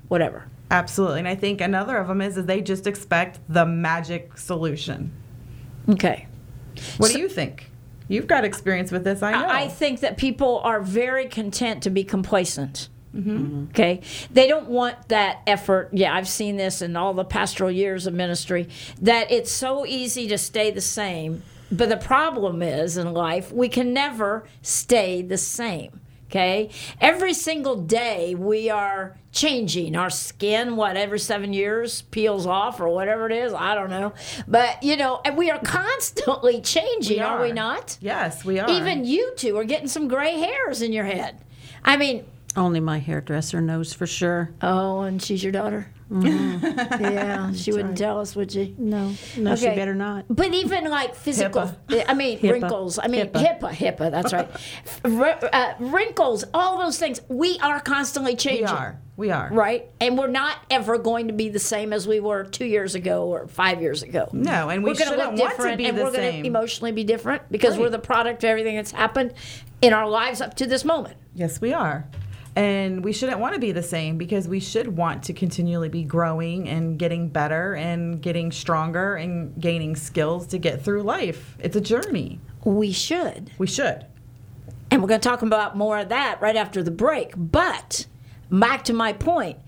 [0.09, 0.47] whatever.
[0.70, 1.20] Absolutely.
[1.20, 5.12] And I think another of them is, is they just expect the magic solution.
[5.88, 6.26] Okay.
[6.98, 7.70] What do you think?
[8.09, 9.48] You've got experience with this, I know.
[9.48, 12.88] I think that people are very content to be complacent.
[13.14, 13.31] Mm-hmm.
[13.31, 13.64] Mm-hmm.
[13.70, 14.00] Okay.
[14.31, 15.90] They don't want that effort.
[15.92, 18.68] Yeah, I've seen this in all the pastoral years of ministry
[19.00, 21.42] that it's so easy to stay the same.
[21.70, 26.00] But the problem is in life, we can never stay the same.
[26.26, 26.70] Okay.
[27.00, 29.94] Every single day we are changing.
[29.96, 33.53] Our skin, what, every seven years peels off or whatever it is.
[33.53, 34.12] I don't know.
[34.46, 37.40] But, you know, and we are constantly changing, are.
[37.40, 37.98] we not?
[38.01, 38.68] Yes, we are.
[38.68, 41.40] Even you two are getting some gray hairs in your head.
[41.85, 42.24] I mean,
[42.59, 44.51] Only my hairdresser knows for sure.
[44.62, 45.90] oh, and she's your daughter?
[46.11, 48.75] yeah, she wouldn't tell us, would she?
[48.79, 50.25] No, no, she better not.
[50.29, 52.53] But even like physical, I mean, HIPAA.
[52.53, 53.61] wrinkles, I mean, HIPAA.
[53.61, 54.49] HIPAA, HIPAA, that's right.
[55.05, 58.64] R- uh, wrinkles, all those things, we are constantly changing.
[58.64, 59.01] we are.
[59.18, 59.51] We are.
[59.53, 59.90] Right?
[60.01, 63.27] And we're not ever going to be the same as we were two years ago
[63.27, 64.29] or five years ago.
[64.33, 67.05] No, and we we're going to look different be and we're going to emotionally be
[67.05, 69.35] different because we're the product of everything that's happened
[69.83, 71.16] in our lives up to this moment.
[71.35, 72.07] Yes, we are.
[72.59, 76.03] And we shouldn't want to be the same because we should want to continually be
[76.03, 81.57] growing and getting better and getting stronger and gaining skills to get through life.
[81.61, 82.40] It's a journey.
[82.64, 83.53] We should.
[83.59, 84.07] We should.
[84.90, 87.33] And we're going to talk about more of that right after the break.
[87.37, 88.07] But
[88.51, 89.59] back to my point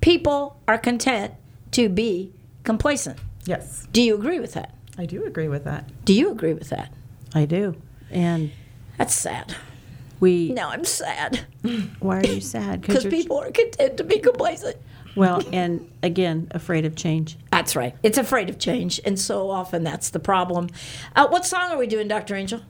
[0.00, 1.34] people are content
[1.70, 2.32] to be
[2.64, 3.20] complacent.
[3.44, 4.74] Yes, Do you agree with that?
[4.98, 5.88] I do agree with that.
[6.04, 6.92] Do you agree with that?
[7.32, 7.76] I do.
[8.10, 8.50] And
[8.98, 9.54] That's sad.
[10.20, 10.52] We.
[10.52, 11.40] Now I'm sad
[12.00, 12.82] Why are you sad?
[12.82, 14.76] because people are content to be complacent.
[15.16, 17.36] Well, and again, afraid of change.
[17.50, 17.96] That's right.
[18.02, 20.68] It's afraid of change, and so often that's the problem.
[21.16, 22.36] Uh, what song are we doing, Dr.
[22.36, 22.60] Angel?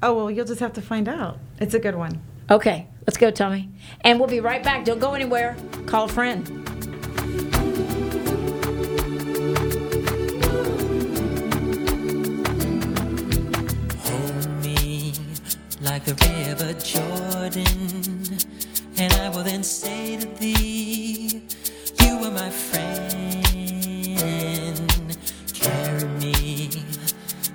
[0.00, 1.38] Oh, well, you'll just have to find out.
[1.60, 2.22] It's a good one.
[2.48, 3.68] Okay, let's go, Tommy.
[4.02, 4.84] And we'll be right back.
[4.84, 5.56] Don't go anywhere.
[5.86, 6.67] Call a friend.
[15.90, 18.22] Like the river Jordan,
[18.98, 21.42] and I will then say to thee,
[22.02, 23.46] You are my friend.
[25.54, 26.70] Carry me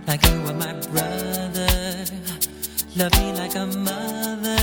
[0.08, 2.06] like you are my brother.
[2.96, 4.63] Love me like a mother.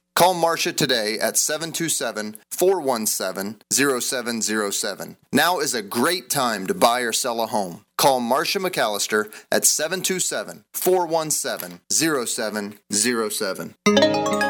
[0.15, 5.17] Call Marcia today at 727 417 0707.
[5.31, 7.85] Now is a great time to buy or sell a home.
[7.97, 13.75] Call Marcia McAllister at 727 417 0707.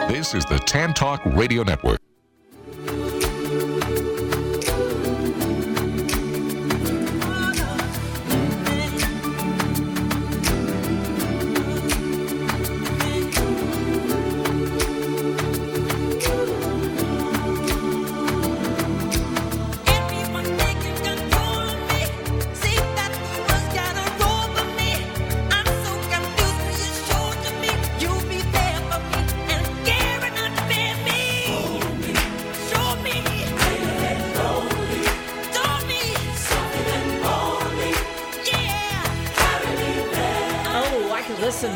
[0.09, 1.99] This is the Tan Talk Radio Network.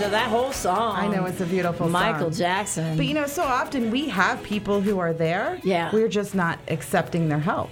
[0.10, 0.96] Song.
[0.96, 1.92] I know it's a beautiful song.
[1.92, 2.38] Michael song.
[2.40, 2.98] Jackson.
[2.98, 5.60] But you know, so often we have people who are there.
[5.64, 5.90] Yeah.
[5.92, 7.72] We're just not accepting their help.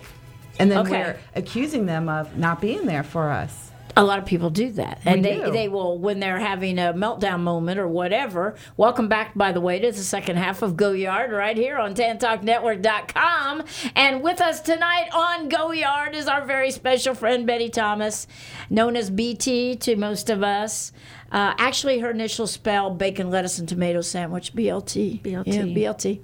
[0.60, 0.92] And then Okay.
[0.92, 3.60] we're accusing them of not being there for us.
[3.96, 5.00] A lot of people do that.
[5.06, 5.52] And We they, do.
[5.52, 8.56] they will, when they're having a meltdown moment or whatever.
[8.76, 11.94] Welcome back, by the way, to the second half of Go Yard right here on
[11.94, 13.64] TanTalkNetwork.com.
[13.96, 18.26] And with us tonight on Go Yard is our very special friend, Betty Thomas,
[18.68, 20.92] known as BT to most of us.
[21.34, 25.20] Uh, actually, her initials spell bacon, lettuce, and tomato sandwich, BLT.
[25.22, 25.44] BLT.
[25.48, 26.20] Yeah, BLT.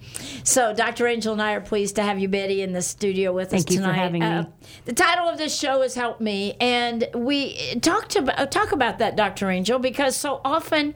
[0.47, 1.07] So, Dr.
[1.07, 3.73] Angel and I are pleased to have you, Betty, in the studio with Thank us
[3.73, 3.95] you for tonight.
[3.97, 4.45] having me.
[4.85, 9.15] The title of this show is Help Me, and we talked about talk about that,
[9.15, 9.49] Dr.
[9.49, 10.93] Angel, because so often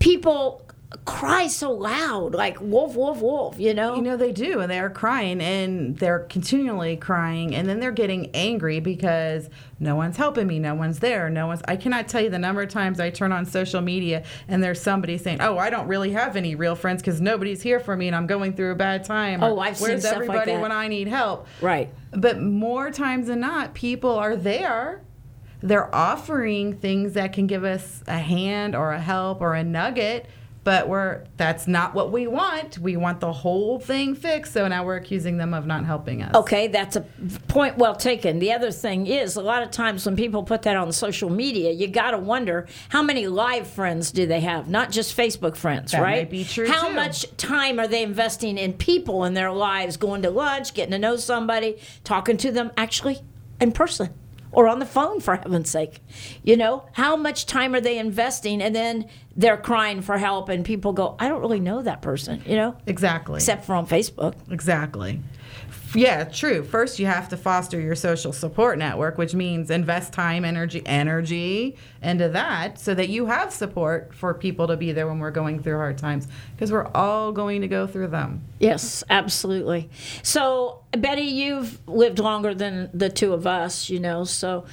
[0.00, 0.66] people
[1.04, 3.58] cry so loud, like wolf, wolf, wolf.
[3.58, 7.80] You know, You know, they do, and they're crying, and they're continually crying, and then
[7.80, 9.48] they're getting angry because
[9.80, 11.60] no one's helping me, no one's there, no one's.
[11.66, 14.80] I cannot tell you the number of times I turn on social media and there's
[14.80, 18.06] somebody saying, "Oh, I don't really have any real friends because nobody's here for me,
[18.06, 20.60] and I'm going through a bad time." Oh, I've seen Where's like everybody that.
[20.60, 21.46] when I need help?
[21.60, 21.92] right?
[22.12, 25.00] But more times than not, people are there.
[25.62, 30.26] They're offering things that can give us a hand or a help or a nugget,
[30.64, 32.78] but we're that's not what we want.
[32.78, 34.52] We want the whole thing fixed.
[34.52, 36.34] So now we're accusing them of not helping us.
[36.34, 37.00] Okay, that's a
[37.48, 38.38] point well taken.
[38.38, 41.72] The other thing is, a lot of times when people put that on social media,
[41.72, 45.92] you got to wonder how many live friends do they have, not just Facebook friends,
[45.92, 46.18] That right?
[46.22, 46.94] might be true, How too.
[46.94, 50.98] much time are they investing in people in their lives, going to lunch, getting to
[50.98, 53.20] know somebody, talking to them actually
[53.60, 54.10] in person?
[54.52, 56.00] Or on the phone, for heaven's sake.
[56.44, 58.60] You know, how much time are they investing?
[58.62, 62.42] And then they're crying for help, and people go, I don't really know that person,
[62.46, 63.36] you know, Exactly.
[63.36, 64.34] except for on Facebook.
[64.50, 65.20] Exactly.
[65.94, 66.62] Yeah, true.
[66.62, 71.76] First, you have to foster your social support network, which means invest time, energy, energy
[72.02, 75.62] into that, so that you have support for people to be there when we're going
[75.62, 78.42] through hard times, because we're all going to go through them.
[78.58, 79.90] Yes, absolutely.
[80.22, 84.24] So, Betty, you've lived longer than the two of us, you know.
[84.24, 84.64] So,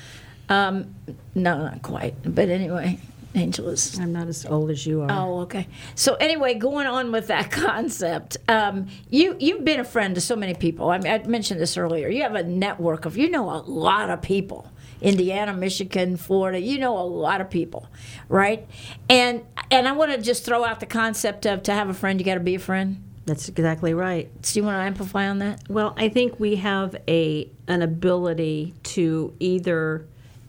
[0.48, 0.96] um,
[1.36, 2.16] no, not quite.
[2.24, 3.00] But anyway,
[3.36, 4.00] Angel is.
[4.00, 5.12] I'm not as old as you are.
[5.12, 5.68] Oh, okay.
[5.94, 10.36] So anyway, going on with that concept, um, you you've been a friend to so
[10.36, 10.90] many people.
[10.90, 12.08] I mean, I mentioned this earlier.
[12.10, 14.72] You have a network of you know a lot of people.
[15.02, 16.60] Indiana, Michigan, Florida.
[16.60, 17.88] You know a lot of people,
[18.28, 18.68] right?
[19.10, 22.20] And and I want to just throw out the concept of to have a friend,
[22.20, 23.04] you got to be a friend.
[23.26, 24.30] That's exactly right.
[24.42, 25.62] Do you want to amplify on that?
[25.70, 30.08] Well, I think we have a an ability to either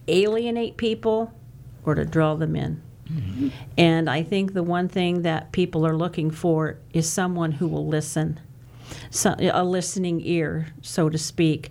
[0.09, 1.33] alienate people
[1.91, 2.81] or to draw them in.
[3.77, 7.87] And I think the one thing that people are looking for is someone who will
[7.89, 8.39] listen,
[9.11, 11.71] so, a listening ear, so to speak.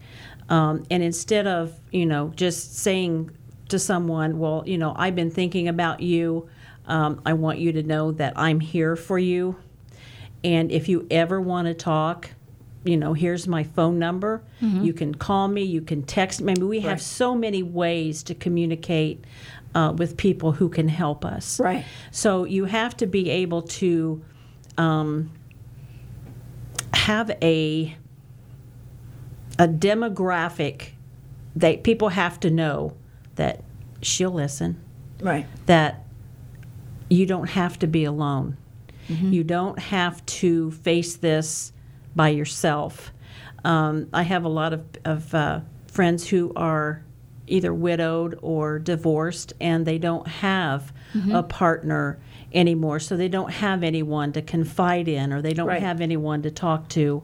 [0.50, 3.32] Um, and instead of you know just saying
[3.70, 6.50] to someone, "Well, you know, I've been thinking about you.
[6.88, 9.56] Um, I want you to know that I'm here for you."
[10.44, 12.32] And if you ever want to talk,
[12.84, 14.42] you know, here's my phone number.
[14.84, 16.54] You can call me, you can text me.
[16.54, 19.24] I mean, we have so many ways to communicate
[19.76, 21.60] uh, with people who can help us.
[21.60, 21.86] Right.
[22.12, 24.24] So you have to be able to
[24.78, 25.32] um,
[26.94, 27.96] have a
[29.58, 30.90] a demographic
[31.56, 32.96] that people have to know
[33.36, 33.62] that
[34.02, 34.82] she'll listen
[35.22, 35.46] Right.
[35.66, 36.06] that
[37.10, 38.56] you don't have to be alone.
[39.10, 41.74] You don't have to face this
[42.16, 43.12] by yourself.
[43.66, 47.04] Um, I have a lot of, of uh, friends who are
[47.50, 51.34] either widowed or divorced, and they don't have mm-hmm.
[51.34, 52.20] a partner
[52.54, 53.00] anymore.
[53.00, 55.82] So they don't have anyone to confide in, or they don't Right.
[55.82, 57.24] have anyone to talk to.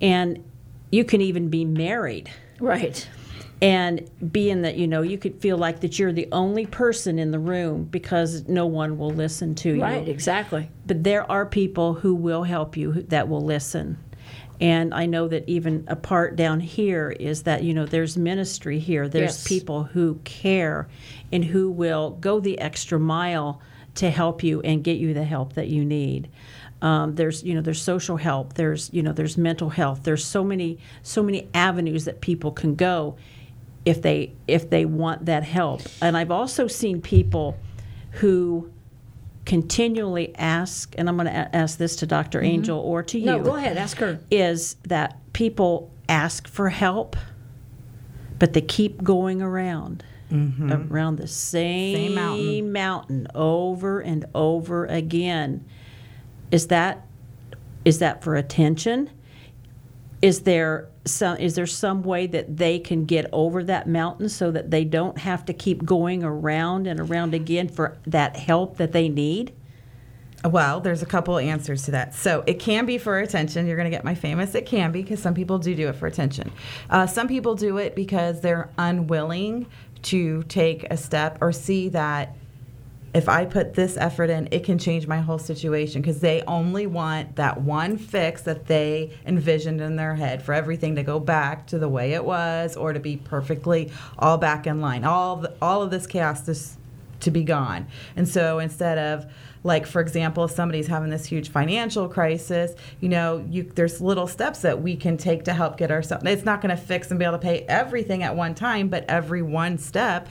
[0.00, 0.44] And
[0.90, 3.06] you can even be married Right.
[3.60, 7.30] and being that you know you could feel like that you're the only person in
[7.30, 10.08] the room because no one will listen to you Right.
[10.08, 10.70] Exactly.
[10.86, 13.98] but there are people who will help you that will listen
[14.60, 18.78] and i know that even a part down here is that you know there's ministry
[18.78, 19.08] here.
[19.08, 19.48] There's Yes.
[19.48, 20.88] people who care
[21.32, 23.60] and who will go the extra mile
[23.96, 26.28] to help you and get you the help that you need.
[26.82, 28.54] Um, there's you know there's social help.
[28.54, 30.00] There's you know there's mental health.
[30.04, 33.16] There's so many so many avenues that people can go
[33.84, 35.82] if they if they want that help.
[36.02, 37.56] And i've also seen people
[38.12, 38.70] who
[39.48, 42.46] continually ask and i'm going to ask this to dr mm-hmm.
[42.46, 43.78] angel or to you No, go ahead.
[43.78, 44.20] Ask her.
[44.30, 47.16] is that people ask for help
[48.38, 50.92] but they keep going around mm-hmm.
[50.92, 52.72] around the same, mountain.
[52.72, 55.64] mountain over and over again
[56.50, 57.06] is that
[57.86, 59.10] is that for attention
[60.20, 64.50] is there some is there some way that they can get over that mountain so
[64.50, 68.92] that they don't have to keep going around and around again for that help that
[68.92, 69.52] they need
[70.44, 72.14] Well, there's a couple answers to that.
[72.14, 73.66] So it can be for attention.
[73.66, 74.54] You're going to get my famous.
[74.54, 76.52] It can be because some people do do it for attention.
[76.88, 79.66] Uh, some people do it because they're unwilling
[80.02, 82.36] to take a step or see that
[83.14, 86.86] if I put this effort in, it can change my whole situation because they only
[86.86, 91.66] want that one fix that they envisioned in their head for everything to go back
[91.68, 95.04] to the way it was or to be perfectly all back in line.
[95.04, 96.56] All the, all of this chaos to,
[97.20, 97.86] to be gone.
[98.14, 99.26] And so instead of
[99.64, 104.28] like for example if somebody's having this huge financial crisis you know you, there's little
[104.28, 107.18] steps that we can take to help get ourselves it's not going to fix and
[107.18, 110.28] be able to pay everything at one time but every one step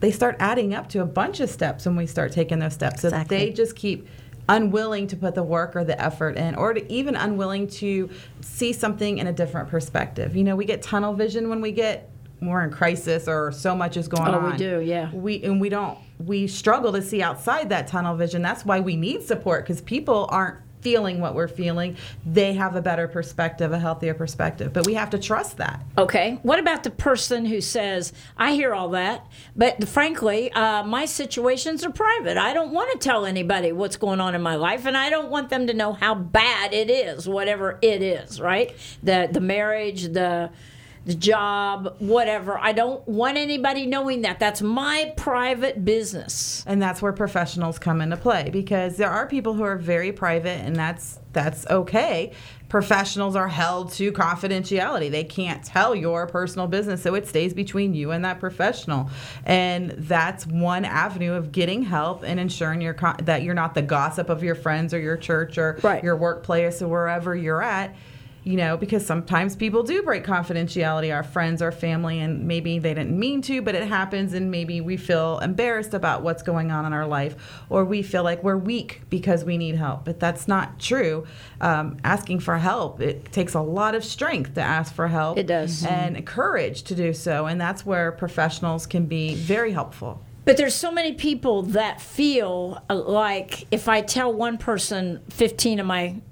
[0.00, 3.02] they start adding up to a bunch of steps when we start taking those steps.
[3.02, 4.06] So they just keep
[4.48, 8.08] unwilling to put the work or the effort in, or to even unwilling to
[8.40, 10.34] see something in a different perspective.
[10.36, 13.96] You know, we get tunnel vision when we get more in crisis or so much
[13.96, 14.52] is going Oh, on.
[14.52, 15.12] we do, yeah.
[15.12, 18.42] We and we don't we struggle to see outside that tunnel vision.
[18.42, 21.96] That's why we need support because people aren't feeling what we're feeling.
[22.26, 24.72] They have a better perspective, a healthier perspective.
[24.72, 25.80] But we have to trust that.
[25.96, 26.38] Okay.
[26.42, 31.84] What about the person who says, I hear all that, but frankly, uh, my situations
[31.84, 32.36] are private.
[32.36, 35.30] I don't want to tell anybody what's going on in my life, and I don't
[35.30, 38.74] want them to know how bad it is, whatever it is, right?
[39.02, 40.50] The, the marriage, the,
[41.08, 42.58] the job, whatever.
[42.58, 44.38] I don't want anybody knowing that.
[44.38, 46.62] That's my private business.
[46.66, 50.60] and that's where professionals come into play because there are people who are very private
[50.60, 52.32] and that's that's okay
[52.68, 57.94] professionals are held to confidentiality they can't tell your personal business so it stays between
[57.94, 59.08] you and that professional
[59.44, 63.82] and that's one avenue of getting help and ensuring you're con- that you're not the
[63.82, 66.02] gossip of your friends or your church or Right.
[66.02, 67.94] your workplace or wherever you're at
[68.48, 72.94] you know, because sometimes people do break confidentiality, our friends, our family, and maybe they
[72.94, 76.86] didn't mean to, but it happens, and maybe we feel embarrassed about what's going on
[76.86, 77.36] in our life,
[77.68, 80.06] or we feel like we're weak because we need help.
[80.06, 81.26] But that's not true.
[81.60, 85.36] Um, asking for help, it takes a lot of strength to ask for help.
[85.36, 85.84] It does.
[85.84, 90.22] And courage to do so, and that's where professionals can be very helpful.
[90.46, 95.80] But there's so many people that feel uh, like if I tell one person, 15
[95.80, 96.22] of my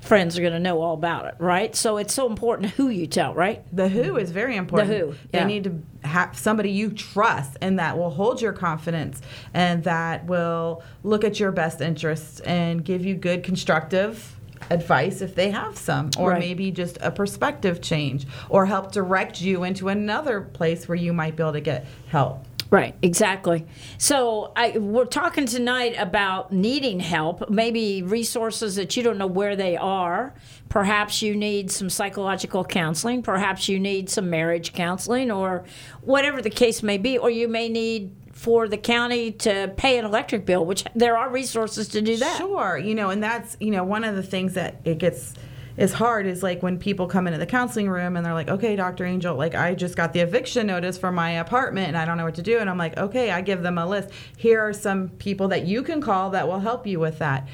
[0.00, 1.74] friends are going to know all about it, right?
[1.74, 3.64] So it's so important who you tell, right?
[3.74, 4.18] The who mm-hmm.
[4.18, 4.90] is very important.
[4.90, 9.20] The who, They need to have somebody you trust and that will hold your confidence
[9.52, 14.36] and that will look at your best interests and give you good constructive
[14.70, 16.40] advice if they have some or Right.
[16.40, 21.36] maybe just a perspective change or help direct you into another place where you might
[21.36, 22.44] be able to get help.
[22.70, 23.66] Right, exactly.
[23.96, 29.56] So I, we're talking tonight about needing help, maybe resources that you don't know where
[29.56, 30.34] they are.
[30.68, 33.22] Perhaps you need some psychological counseling.
[33.22, 35.64] Perhaps you need some marriage counseling, or
[36.02, 37.16] whatever the case may be.
[37.16, 41.30] Or you may need for the county to pay an electric bill, which there are
[41.30, 42.36] resources to do that.
[42.36, 45.32] Sure, you know, and that's you know one of the things that it gets
[45.78, 48.74] is hard is like when people come into the counseling room and they're like, okay,
[48.74, 49.06] Dr.
[49.06, 52.24] Angel, like I just got the eviction notice for my apartment and I don't know
[52.24, 54.10] what to do, and I'm like, okay, I give them a list.
[54.36, 57.48] Here are some people that you can call that will help you with that.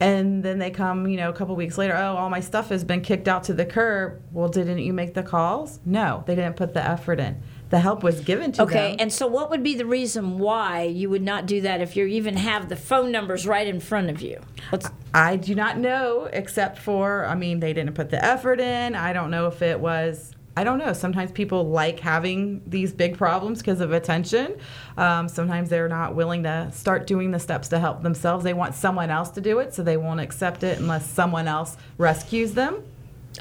[0.00, 2.84] And then they come, you know, a couple weeks later, oh, all my stuff has
[2.84, 4.22] been kicked out to the curb.
[4.32, 5.80] Well, didn't you make the calls?
[5.84, 7.40] No, they didn't put the effort in.
[7.70, 8.92] The help was given to Okay, them.
[8.94, 11.96] Okay, and so what would be the reason why you would not do that if
[11.96, 14.40] you even have the phone numbers right in front of you?
[14.70, 18.94] What's, I do not know, except for, I mean, they didn't put the effort in.
[18.94, 20.94] I don't know if it was, I don't know.
[20.94, 24.56] Sometimes people like having these big problems because of attention.
[24.96, 28.44] Um, sometimes they're not willing to start doing the steps to help themselves.
[28.44, 31.76] They want someone else to do it, so they won't accept it unless someone else
[31.98, 32.82] rescues them.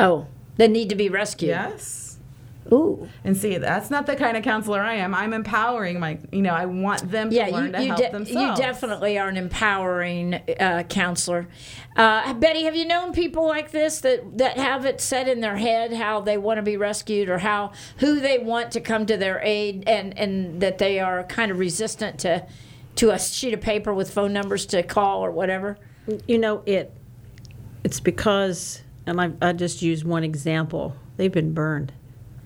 [0.01, 1.49] oh, they need to be rescued.
[1.49, 2.06] Yes.
[2.71, 3.07] Ooh.
[3.23, 5.13] And see, that's not the kind of counselor I am.
[5.15, 8.25] I'm empowering my, you know, I want them to Yeah, learn you, to you, help
[8.25, 11.47] de- you definitely are an empowering uh, counselor.
[11.95, 15.57] Uh, Betty, have you known people like this that, that have it set in their
[15.57, 19.17] head how they want to be rescued or how who they want to come to
[19.17, 22.45] their aid and, and that they are kind of resistant to
[22.97, 25.77] to a sheet of paper with phone numbers to call or whatever?
[26.27, 26.91] You know, it.
[27.83, 30.95] It's because, and I, I just use one example.
[31.15, 31.93] They've been burned.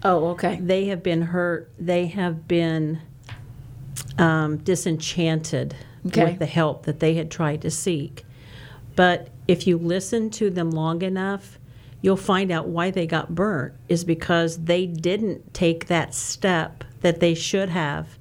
[0.03, 0.59] Oh, okay.
[0.61, 1.71] They have been hurt.
[1.79, 3.01] They have been
[4.17, 5.75] um, disenchanted
[6.07, 6.25] Okay.
[6.25, 8.25] with the help that they had tried to seek.
[8.95, 11.59] But if you listen to them long enough,
[12.01, 17.19] you'll find out why they got burnt is because they didn't take that step that
[17.19, 18.17] they should have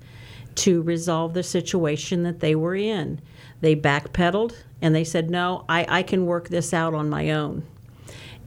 [0.56, 3.20] to resolve the situation that they were in.
[3.62, 7.62] They backpedaled and they said, No, I, I can work this out on my own.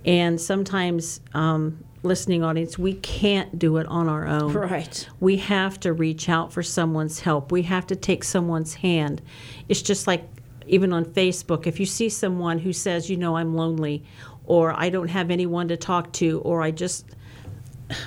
[0.05, 4.53] And sometimes, um, listening audience, we can't do it on our own.
[4.53, 5.07] Right.
[5.19, 7.51] We have to reach out for someone's help.
[7.51, 9.21] We have to take someone's hand.
[9.69, 10.29] It's just like
[10.67, 14.03] even on Facebook, if you see someone who says, you know, I'm lonely,
[14.45, 17.05] or I don't have anyone to talk to, or I just,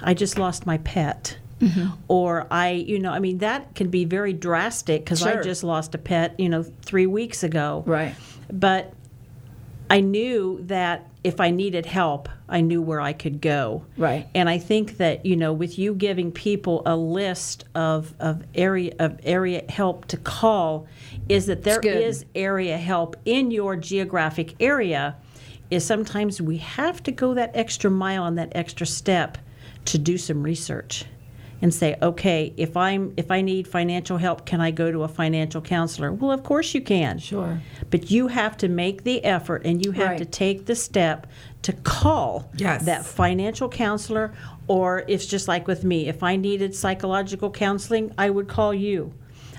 [0.02, 1.38] I just lost my pet.
[1.60, 1.94] Mm-hmm.
[2.08, 5.94] Or I, you know, I mean, that can be very drastic because I just lost
[5.94, 7.82] a pet, you know, three weeks ago.
[7.86, 8.14] Right.
[8.52, 8.92] But
[9.88, 13.84] I knew that if I needed help, I knew where I could go.
[13.96, 14.28] Right.
[14.34, 18.94] And I think that you know, with you giving people a list of, of area
[18.98, 20.86] of area help to call,
[21.28, 25.16] is that there is area help in your geographic area.
[25.68, 29.36] Is sometimes we have to go that extra mile and that extra step
[29.86, 31.06] to do some research
[31.62, 35.08] and say, okay, if I'm if I need financial help, can I go to a
[35.08, 36.12] financial counselor?
[36.12, 37.18] Well, of course you can.
[37.18, 37.60] Sure.
[37.90, 40.18] But you have to make the effort and you have Right.
[40.18, 41.26] to take the step
[41.62, 42.84] to call Yes.
[42.84, 44.32] that financial counselor
[44.68, 49.12] or it's just like with me, if I needed psychological counseling, I would call you.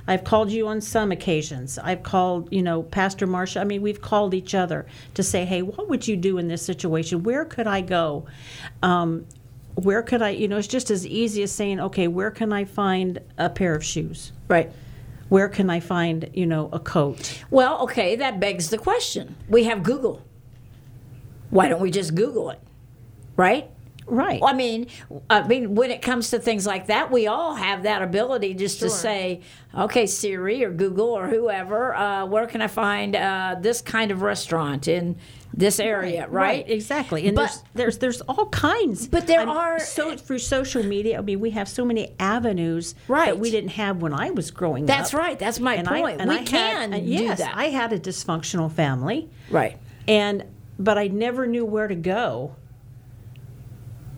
[0.10, 1.78] I've called you on some occasions.
[1.78, 3.60] I've called, you know, Pastor Marsha.
[3.60, 4.86] I mean, we've called each other
[5.16, 7.24] to say, hey, what would you do in this situation?
[7.24, 8.26] Where could I go?
[8.82, 9.26] Um,
[9.78, 12.66] where could I, you know, it's just as easy as saying, okay, where can I
[12.66, 14.32] find a pair of shoes?
[14.48, 14.72] Right.
[15.30, 17.44] Where can I find, you know, a coat?
[17.52, 19.36] Well, okay, that begs the question.
[19.48, 20.24] We have Google.
[21.52, 22.60] Why don't we just Google it?
[23.36, 23.70] Right?
[24.08, 24.42] Right.
[24.44, 24.88] I mean,
[25.30, 28.80] I mean, when it comes to things like that, we all have that ability just
[28.80, 29.42] to say,
[29.78, 34.22] "Okay, Siri or Google or whoever, uh, where can I find uh, this kind of
[34.22, 35.18] restaurant in
[35.54, 36.70] this area?" Right?
[36.70, 37.28] exactly.
[37.28, 39.08] And But- there's, there's there's all kinds.
[39.08, 41.18] But there I'm- are- so through social media.
[41.18, 43.26] I mean, we have so many avenues Right.
[43.28, 45.04] that we didn't have when I was growing That's up.
[45.04, 45.40] That's right.
[45.40, 46.22] That's my And I- point.
[46.22, 47.54] and we I had- can do yes, that.
[47.56, 49.78] I had a dysfunctional family, right.
[50.08, 50.44] and
[50.80, 52.56] but I never knew where to go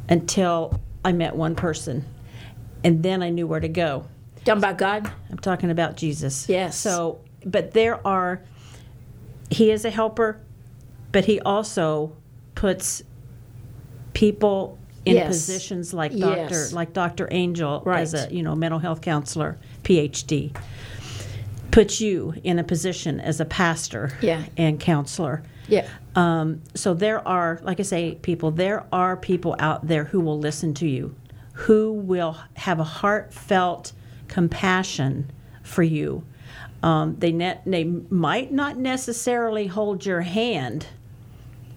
[0.09, 2.05] until I met one person,
[2.84, 4.05] and then I knew where to go.
[4.45, 5.11] Talking about God.
[5.30, 6.47] I'm talking about Jesus.
[6.49, 6.77] Yes.
[6.77, 8.41] So, but there are,
[9.49, 10.41] he is a helper,
[11.12, 12.12] but he also
[12.55, 13.03] puts
[14.14, 15.28] people in Yes.
[15.28, 16.49] positions like Yes.
[16.51, 16.76] Dr.
[16.76, 17.28] like Dr.
[17.32, 20.51] Angel as a you know mental health counselor, PhD.
[21.72, 24.43] Puts you in a position as a pastor Yeah.
[24.57, 25.43] and counselor.
[25.68, 25.86] Yeah.
[26.16, 30.39] Um, so there are, like I say, people, there are people out there who will
[30.39, 31.14] listen to you,
[31.53, 33.93] who will have a heartfelt
[34.28, 35.30] compassion
[35.62, 36.24] for you.
[36.82, 40.88] Um, they, ne- they might not necessarily hold your hand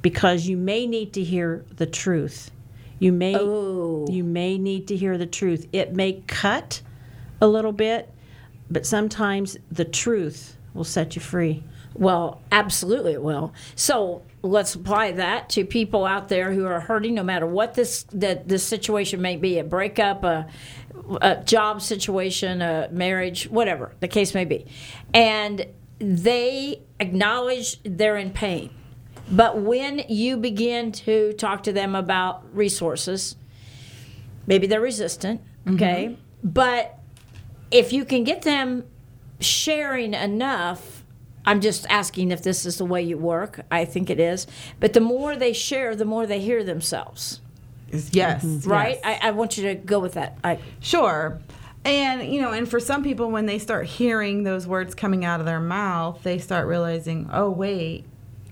[0.03, 2.51] because you may need to hear the truth.
[2.99, 4.07] You may, Oh.
[4.09, 5.67] you may need to hear the truth.
[5.73, 6.83] It may cut
[7.41, 8.11] a little bit,
[8.71, 11.65] but sometimes the truth will set you free.
[11.95, 13.53] Well, absolutely it will.
[13.75, 18.05] So let's apply that to people out there who are hurting, no matter what this
[18.13, 20.47] that this situation may be a breakup, a,
[21.21, 24.67] a job situation, a marriage, whatever the case may be,
[25.13, 25.67] and
[25.99, 28.71] they acknowledge they're in pain.
[29.33, 33.35] But when you begin to talk to them about resources,
[34.47, 35.75] maybe they're resistant, mm-hmm.
[35.75, 36.17] okay?
[36.45, 36.99] But
[37.71, 38.85] if you can get them
[39.41, 41.03] sharing enough,
[41.47, 43.61] I'm just asking if this is the way you work.
[43.71, 44.47] I think it is.
[44.79, 47.41] But the more they share, the more they hear themselves,
[48.11, 48.43] Yes.
[48.45, 48.71] Mm-hmm.
[48.71, 48.99] right?
[49.03, 49.21] yes.
[49.23, 50.39] I, I want you to go with that.
[50.43, 51.41] I, Sure.
[51.85, 55.41] And, you know, and for some people, when they start hearing those words coming out
[55.41, 58.05] of their mouth, they start realizing, oh, wait,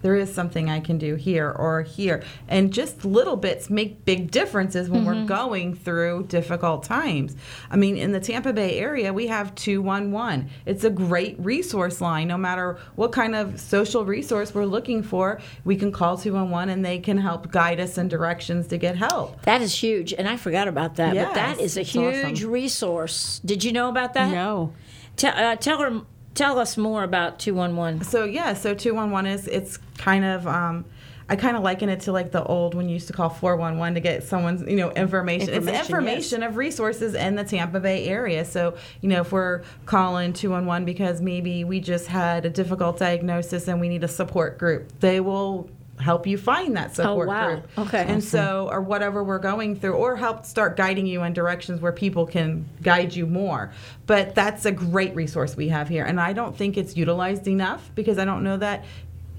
[0.02, 2.22] there is something I can do here or here.
[2.48, 7.36] And just little bits make big differences when we're going through difficult times.
[7.70, 10.48] I mean, in the Tampa Bay area, we have 211.
[10.66, 12.28] It's a great resource line.
[12.28, 16.84] No matter what kind of social resource we're looking for, we can call 211 and
[16.84, 19.42] they can help guide us in directions to get help.
[19.42, 21.14] that is huge, and I forgot about that.
[21.14, 22.50] but that is a huge awesome.
[22.50, 23.40] resource.
[23.44, 24.30] Did you know about that?
[24.30, 24.72] No.
[25.16, 26.02] Tell uh, tell her
[26.34, 28.02] tell us more about two one one.
[28.02, 30.84] So yeah, so two one one is it's kind of um,
[31.28, 33.56] I kind of liken it to like the old when you used to call four
[33.56, 35.48] one one to get someone's you know information.
[35.48, 38.44] it's Information, information of resources in the Tampa Bay area.
[38.44, 42.50] So you know if we're calling two one one because maybe we just had a
[42.50, 45.70] difficult diagnosis and we need a support group, they will
[46.00, 47.48] help you find that oh, support wow.
[47.48, 47.78] group.
[47.78, 48.04] Okay.
[48.06, 51.92] And so or whatever we're going through or help start guiding you in directions where
[51.92, 53.72] people can guide you more.
[54.06, 57.90] But that's a great resource we have here and I don't think it's utilized enough
[57.94, 58.84] because I don't know that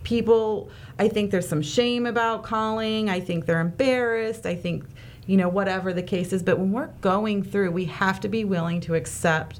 [0.03, 3.09] people I think there's some shame about calling.
[3.09, 4.45] I think they're embarrassed.
[4.45, 4.85] I think
[5.27, 8.43] you know whatever the case is, but when we're going through, we have to be
[8.43, 9.59] willing to accept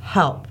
[0.00, 0.48] help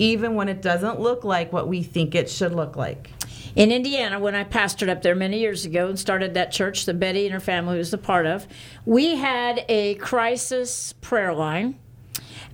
[0.00, 3.10] even when it doesn't look like what we think it should look like.
[3.56, 7.00] In Indiana, when I pastored up there many years ago and started that church that
[7.00, 8.46] Betty and her family was a part of,
[8.86, 11.78] we had a crisis prayer line.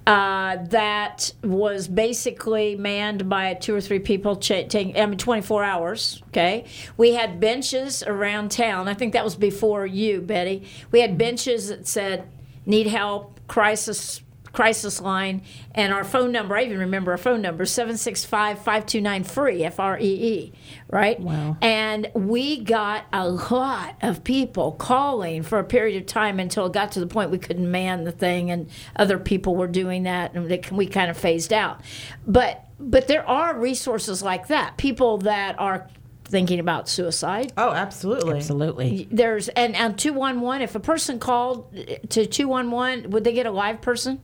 [0.07, 5.65] uh, that was basically manned by two or three people cha- taking, I mean, 24
[5.65, 6.23] hours.
[6.29, 6.65] Okay.
[6.97, 8.87] We had benches around town.
[8.87, 10.63] I think that was before you, Betty.
[10.93, 12.29] We had benches that said,
[12.65, 14.21] need help, crisis
[14.57, 15.43] crisis line
[15.75, 20.53] and our phone number i even remember our phone number 765-529-free f-r-e-e
[20.91, 21.59] right Wow.
[21.61, 26.73] and we got a lot of people calling for a period of time until it
[26.73, 30.33] got to the point we couldn't man the thing and other people were doing that
[30.35, 31.83] and they, we kind of phased out
[32.27, 35.87] but but there are resources like that people that are
[36.25, 38.37] thinking about suicide Oh, absolutely.
[38.39, 39.07] Absolutely.
[39.13, 43.51] there's and and 211 if a person called uh, to 211 would they get a
[43.51, 44.19] live person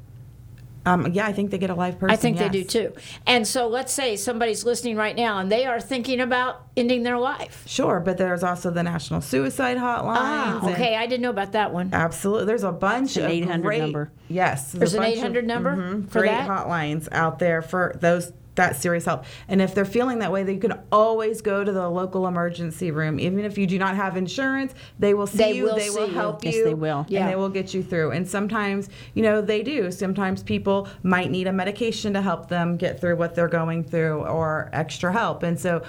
[0.85, 2.13] Um, yeah, I think they get a live person.
[2.13, 2.93] I think they do too.
[3.27, 7.19] And so let's say somebody's listening right now and they are thinking about ending their
[7.19, 7.63] life.
[7.67, 10.17] Sure, but there's also the National Suicide Hotline.
[10.19, 10.97] Ah, okay.
[10.97, 11.91] I didn't know about that one.
[11.93, 12.47] Absolutely.
[12.47, 14.11] There's a bunch an of 800 great, number.
[14.29, 14.73] Yes.
[14.73, 16.49] There's a an bunch of- 800 number mhm, for great that?
[16.49, 19.25] hotlines out there for those that serious help.
[19.49, 23.19] And if they're feeling that way, they can always go to the local emergency room.
[23.19, 25.65] Even if you do not have insurance, they will see They you.
[25.65, 26.19] will they will see you.
[26.19, 26.65] help Yes, you.
[26.65, 27.07] they will.
[27.09, 27.21] Yeah.
[27.21, 28.11] And they will get you through.
[28.11, 29.91] And sometimes, you know, they do.
[29.91, 34.21] Sometimes people might need a medication to help them get through what they're going through
[34.25, 35.43] or extra help.
[35.43, 35.83] And so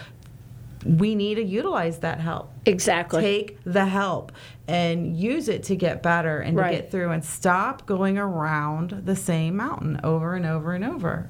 [0.86, 3.22] we need to utilize that help Exactly.
[3.22, 4.32] take the help
[4.68, 6.72] and use it to get better and Right.
[6.72, 11.30] to get through and stop going around the same mountain over and over and over.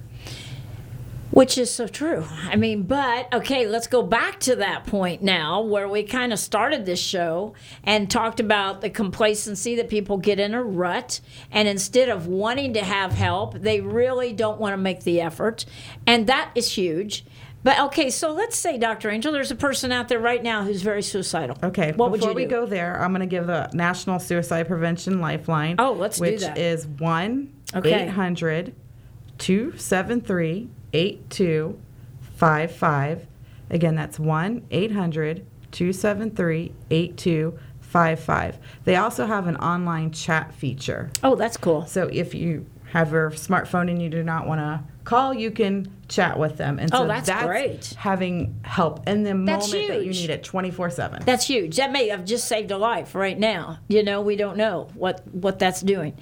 [1.33, 2.25] Which is so true.
[2.47, 6.37] I mean, but okay, let's go back to that point now where we kind of
[6.37, 11.21] started this show and talked about the complacency that people get in a rut.
[11.51, 15.65] And instead of wanting to have help, they really don't want to make the effort.
[16.05, 17.25] And that is huge.
[17.63, 19.09] But okay, so let's say, Dr.
[19.09, 21.57] Angel, there's a person out there right now who's very suicidal.
[21.63, 22.49] Okay, What would before you we do?
[22.49, 25.77] go there, I'm going to give the National Suicide Prevention Lifeline.
[25.79, 26.51] Oh, let's do that.
[26.55, 28.03] which is 1 Okay.
[28.07, 28.75] 800
[29.39, 33.27] 273 8255.
[33.69, 38.59] Again, that's 1 800 273 8255.
[38.85, 41.09] They also have an online chat feature.
[41.23, 41.85] Oh, that's cool.
[41.85, 45.91] So if you have your smartphone and you do not want to call, you can
[46.07, 46.79] chat with them.
[46.79, 47.93] And Oh, so that's great.
[47.97, 50.21] Having help in the That's moment that you huge.
[50.21, 51.23] need it 24 7.
[51.25, 51.77] That's huge.
[51.77, 53.79] That may have just saved a life right now.
[53.87, 56.15] You know, we don't know what what that's doing.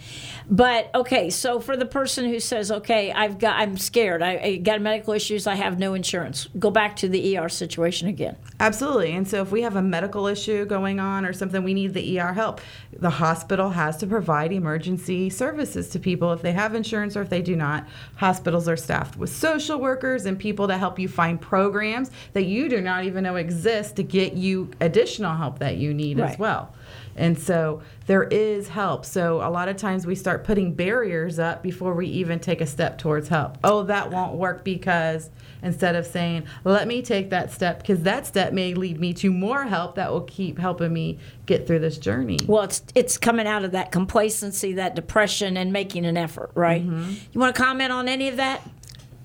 [0.49, 4.21] But okay, so for the person who says, "Okay, I've got I'm scared.
[4.21, 5.47] I, I got medical issues.
[5.47, 8.36] I have no insurance." Go back to the ER situation again.
[8.59, 9.11] Absolutely.
[9.13, 12.19] And so if we have a medical issue going on or something, we need the
[12.19, 12.61] ER help.
[12.93, 17.29] The hospital has to provide emergency services to people if they have insurance or if
[17.29, 17.88] they do not.
[18.17, 22.69] Hospitals are staffed with social workers and people to help you find programs that you
[22.69, 26.32] do not even know exist to get you additional help that you need Right.
[26.32, 26.73] as well.
[27.17, 29.05] And so there is help.
[29.05, 32.65] So a lot of times we start putting barriers up before we even take a
[32.65, 33.57] step towards help.
[33.65, 35.29] Oh, that won't work because
[35.61, 39.32] instead of saying, let me take that step, because that step may lead me to
[39.32, 42.38] more help that will keep helping me get through this journey.
[42.47, 46.82] Well, it's it's coming out of that complacency, that depression, and making an effort, right?
[46.82, 47.13] Mm-hmm.
[47.34, 48.61] You want to comment on any of that?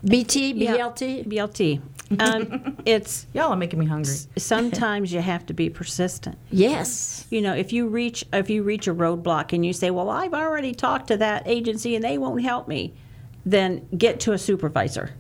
[0.05, 1.26] BT, BLT.
[1.26, 1.80] BLT.
[2.20, 4.14] Um, it's Y'all are making me hungry.
[4.36, 6.38] sometimes you have to be persistent.
[6.51, 7.26] Yes.
[7.30, 10.34] You know, if you reach if you reach a roadblock and you say, "Well, I've
[10.34, 12.94] already talked to that agency and they won't help me,"
[13.44, 15.14] then get to a supervisor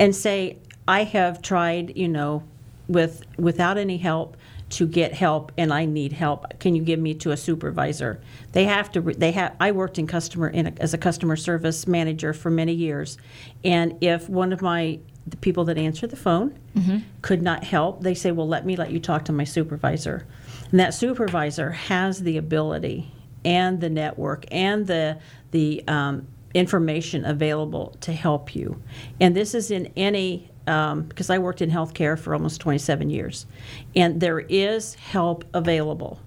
[0.00, 2.42] and say, "I have tried, you know,
[2.88, 4.36] with without any help
[4.70, 6.58] to get help and I need help.
[6.58, 8.20] Can you give me to a supervisor?"
[8.52, 11.86] They have to they have I worked in customer in a, as a customer service
[11.86, 13.18] manager for many years.
[13.64, 16.58] And if one of my the people that answer the phone
[17.22, 20.26] could not help, they say, "Well, let me let you talk to my supervisor."
[20.70, 23.12] And that supervisor has the ability
[23.44, 25.18] and the network and the
[25.50, 28.82] the um, information available to help you.
[29.20, 33.46] And this is in any um, because I worked in healthcare for almost 27 years,
[33.96, 36.20] and there is help available,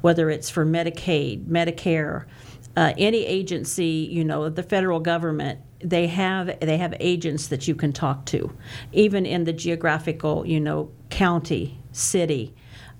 [0.00, 2.24] whether it's for Medicaid, Medicare,
[2.76, 5.60] uh, any agency, you know, the federal government.
[5.80, 8.52] They have they have agents that you can talk to,
[8.92, 12.54] even in the geographical, you know, county, city,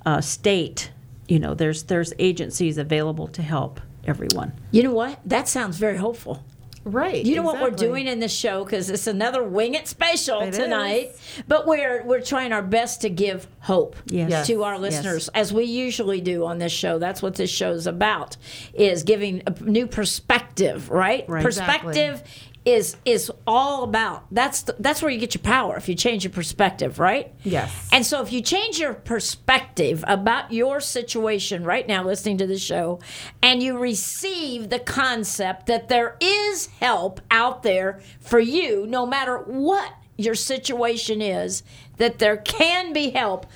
[0.04, 0.90] uh, state.
[1.28, 4.52] You know, there's there's agencies available to help everyone.
[4.72, 5.20] You know what?
[5.24, 6.44] That sounds very hopeful.
[6.84, 7.24] Right.
[7.24, 10.52] You know what we're doing in this show because it's another wing it special It
[10.54, 11.12] tonight.
[11.46, 14.30] But we're we're trying our best to give hope Yes.
[14.30, 14.46] Yes.
[14.48, 16.98] to our listeners, as we usually do on this show.
[16.98, 18.36] That's what this show's about:
[18.74, 20.90] is giving a new perspective.
[20.90, 21.24] Right?
[21.28, 21.42] Right.
[21.42, 22.22] Perspective
[22.64, 24.26] is is all about.
[24.30, 27.34] That's the, that's where you get your power if you change your perspective, right?
[27.42, 27.88] Yes.
[27.92, 32.58] And so if you change your perspective about your situation right now listening to the
[32.58, 33.00] show
[33.42, 39.38] and you receive the concept that there is help out there for you no matter
[39.38, 41.62] what your situation is,
[41.96, 43.46] that there can be help,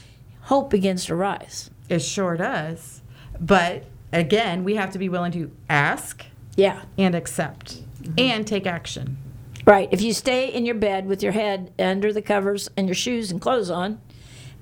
[0.43, 1.71] hope begins to rise.
[1.89, 3.03] It sure does.
[3.41, 6.25] But again, we have to be willing to ask
[6.57, 6.83] Yeah.
[6.99, 7.83] and accept
[8.19, 9.19] and take action.
[9.65, 9.89] Right.
[9.91, 13.31] If you stay in your bed with your head under the covers and your shoes
[13.33, 14.01] and clothes on,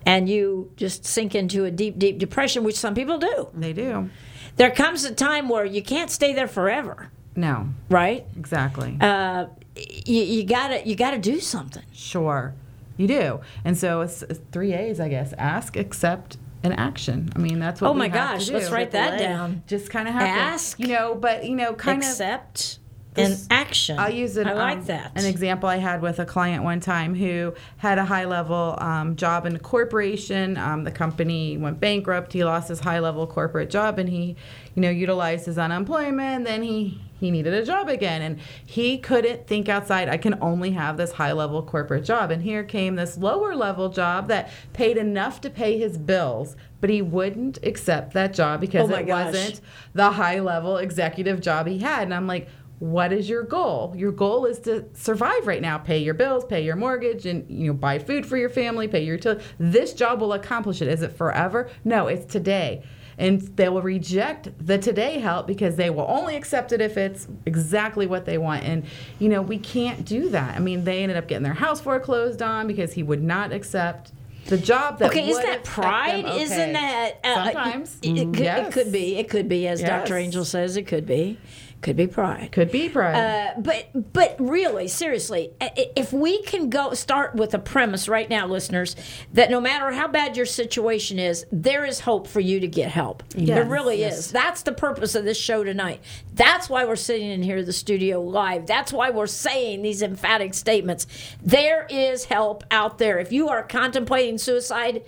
[0.06, 4.10] and you just sink into a deep, deep depression, which some people do, They do.
[4.56, 8.24] there comes a time where you can't stay there forever, No, right?
[8.36, 8.96] exactly.
[9.00, 11.82] Uh, you, you gotta you gotta do something.
[11.92, 12.54] Sure,
[12.96, 13.40] you do.
[13.64, 14.22] And so it's
[14.52, 17.30] three A's, I guess: ask, accept, and action.
[17.36, 17.88] I mean, that's what.
[17.88, 18.54] Oh we my have to gosh, do.
[18.54, 19.62] let's write that Triple down.
[19.66, 22.08] Just kind of have Ask, you know, but you know, kind of.
[22.08, 22.78] Accept
[23.12, 23.98] This- and action.
[23.98, 25.12] I'll use an, I like um, that.
[25.14, 29.14] An example I had with a client one time who had a high level um,
[29.16, 30.56] job in a corporation.
[30.56, 32.32] Um, the company went bankrupt.
[32.32, 34.34] He lost his high level corporate job, and he,
[34.74, 36.46] you know, utilized his unemployment.
[36.46, 40.08] Then he he needed a job again, and he couldn't think outside.
[40.08, 43.88] I can only have this high level corporate job, and here came this lower level
[43.88, 46.56] job that paid enough to pay his bills.
[46.80, 49.26] But he wouldn't accept that job because Oh it gosh.
[49.26, 49.60] wasn't
[49.94, 52.02] the high level executive job he had.
[52.02, 52.48] And I'm like,
[52.78, 53.94] what is your goal?
[53.96, 57.68] Your goal is to survive right now, pay your bills, pay your mortgage, and you
[57.68, 59.44] know buy food for your family, pay your utility.
[59.58, 60.88] This job will accomplish it.
[60.88, 61.70] Is it forever?
[61.84, 62.82] No, it's today.
[63.18, 67.28] And they will reject the today help because they will only accept it if it's
[67.46, 68.64] exactly what they want.
[68.64, 68.84] And
[69.18, 70.56] you know, we can't do that.
[70.56, 74.12] I mean, they ended up getting their house foreclosed on because he would not accept
[74.46, 76.24] the job that okay, is would that pride?
[76.24, 76.38] them.
[76.38, 77.98] Isn't that uh, sometimes?
[78.02, 78.68] It, it could, Yes.
[78.68, 79.16] it could be.
[79.16, 80.16] It could be, as Dr.
[80.18, 81.38] Angel says, it could be.
[81.84, 82.48] Could be pride.
[82.50, 83.14] Could be pride.
[83.14, 88.46] Uh, but but really, seriously, if we can go start with a premise right now,
[88.46, 88.96] listeners,
[89.34, 92.90] that no matter how bad your situation is, there is hope for you to get
[92.90, 93.22] help.
[93.28, 94.18] There really yes.
[94.18, 94.32] is.
[94.32, 96.00] That's the purpose of this show tonight.
[96.32, 98.66] That's why we're sitting in here the studio live.
[98.66, 101.06] That's why we're saying these emphatic statements.
[101.42, 103.18] There is help out there.
[103.18, 105.04] If you are contemplating suicide,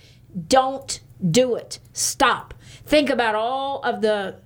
[0.46, 1.00] don't
[1.30, 1.78] do it.
[1.94, 2.52] Stop.
[2.84, 4.36] Think about all of the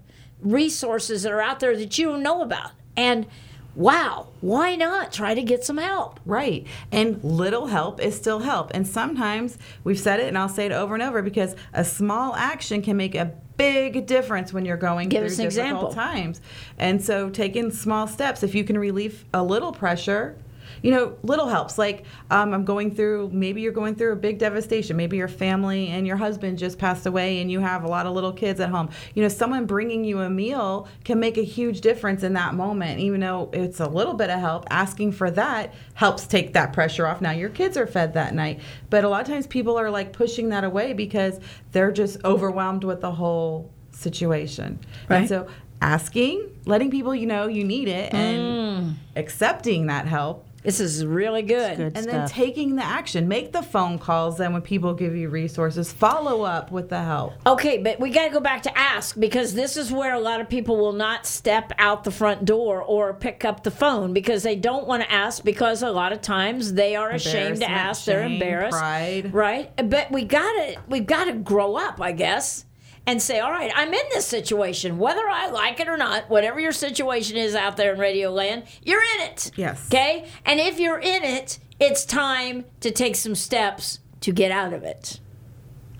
[0.43, 2.72] resources that are out there that you don't know about.
[2.97, 3.26] And
[3.74, 6.20] wow, why not try to get some help?
[6.26, 6.66] Right.
[6.91, 8.70] And little help is still help.
[8.74, 12.34] And sometimes we've said it and I'll say it over and over because a small
[12.34, 15.93] action can make a big difference when you're going Give through difficult example.
[15.93, 16.41] times.
[16.78, 20.36] And so taking small steps, if you can relieve a little pressure,
[20.82, 21.78] you know, little helps.
[21.78, 24.96] Like um, I'm going through, maybe you're going through a big devastation.
[24.96, 28.14] Maybe your family and your husband just passed away and you have a lot of
[28.14, 28.90] little kids at home.
[29.14, 33.00] You know, someone bringing you a meal can make a huge difference in that moment.
[33.00, 37.06] Even though it's a little bit of help, asking for that helps take that pressure
[37.06, 37.20] off.
[37.20, 38.60] Now your kids are fed that night.
[38.88, 41.40] But a lot of times people are like pushing that away because
[41.72, 44.80] they're just overwhelmed with the whole situation.
[45.08, 45.18] Right.
[45.18, 45.46] And so
[45.82, 51.42] asking, letting people you know you need it and accepting that help This is really
[51.42, 51.76] good.
[51.76, 51.96] good.
[51.96, 55.92] and then taking the action make the phone calls then when people give you resources
[55.92, 59.54] follow up with the help Okay, but we got to go back to ask because
[59.54, 63.14] this is where a lot of people will not step out the front door or
[63.14, 66.74] pick up the phone because they don't want to ask because a lot of times
[66.74, 68.04] they are ashamed to ask.
[68.04, 68.78] They're embarrassed.
[68.78, 69.32] pride.
[69.32, 69.70] Right?
[69.88, 72.66] But we got to we got to grow up, I guess.
[73.07, 76.61] And say, all right, I'm in this situation, whether I like it or not, whatever
[76.61, 79.51] your situation is out there in Radio Land, you're in it.
[79.57, 79.88] Yes.
[79.88, 80.28] Okay?
[80.44, 84.82] And if you're in it, it's time to take some steps to get out of
[84.82, 85.18] it,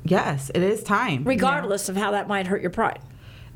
[0.05, 3.01] yes it is time regardless of how that might hurt your pride.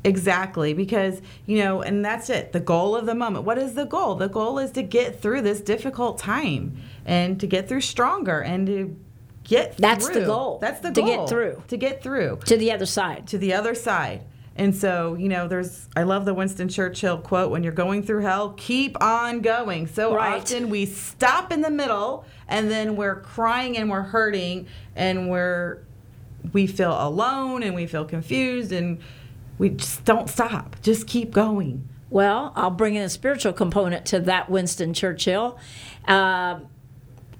[0.03, 2.51] Exactly, because, you know, and that's it.
[2.51, 3.43] The goal of the moment.
[3.43, 4.13] What is the goal?
[4.13, 6.77] The goal is to get through this difficult time
[7.07, 8.95] and to get through stronger and to
[9.45, 11.05] get That's the goal, That's the goal.
[11.05, 11.63] to get through.
[11.69, 12.39] To get through.
[12.45, 13.27] to the other side.
[13.27, 14.21] to the other side.
[14.57, 18.21] And so, you know, there's, I love the Winston Churchill quote when you're going through
[18.21, 19.85] hell, keep on going.
[19.87, 20.37] So Right.
[20.41, 25.79] often we stop in the middle and then we're crying and we're hurting and we're,
[26.53, 28.99] we feel alone and we feel confused and
[29.57, 30.77] we just don't stop.
[30.81, 31.87] Just keep going.
[32.09, 35.57] Well, I'll bring in a spiritual component to that Winston Churchill.
[36.07, 36.59] Uh,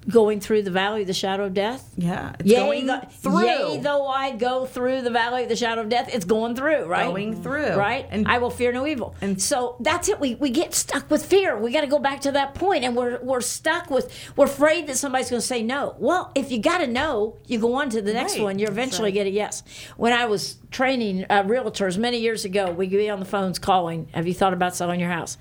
[0.08, 1.88] going through the valley of the shadow of death?
[1.96, 3.44] Yeah, it's Yea, going go- through.
[3.44, 6.84] yea, though I go through the valley of the shadow of death, it's going through,
[6.84, 7.06] right?
[7.06, 7.74] Going through.
[7.74, 8.06] right?
[8.10, 9.14] And- I will fear no evil.
[9.20, 10.20] And so that's it.
[10.20, 11.58] We we get stuck with fear.
[11.58, 14.86] We got to go back to that point, and we're we're stuck with we're afraid
[14.86, 15.94] that somebody's going to say no.
[15.98, 18.42] Well, if you got to know, you go on to the next Right.
[18.42, 18.58] one.
[18.58, 19.62] You eventually get a yes.
[19.96, 24.08] When I was training uh, realtors many years ago, we'd be on the phones calling.
[24.12, 25.36] Have you thought about selling your house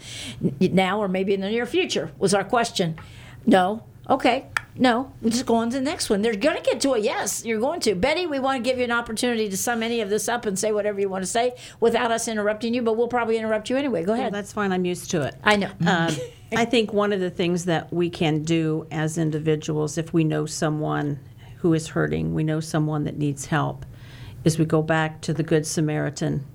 [0.59, 2.11] now, or maybe in the near future?
[2.17, 2.95] Was our question.
[3.45, 3.83] No.
[4.09, 4.47] Okay.
[4.77, 6.21] No, we just go on to the next one.
[6.21, 7.45] They're going to get to a yes.
[7.45, 7.95] You're going to.
[7.95, 10.59] Betty, we want to give you an opportunity to sum any of this up and
[10.59, 13.77] say whatever you want to say without us interrupting you, but we'll probably interrupt you
[13.77, 14.03] anyway.
[14.03, 14.33] Go ahead.
[14.33, 14.73] That's fine.
[14.73, 15.35] I'm used to it.
[15.43, 15.71] I know.
[15.87, 16.13] Um,
[16.55, 20.45] I think one of the things that we can do as individuals, if we know
[20.45, 21.19] someone
[21.57, 23.85] who is hurting, we know someone that needs help,
[24.43, 26.45] is we go back to the Good Samaritan.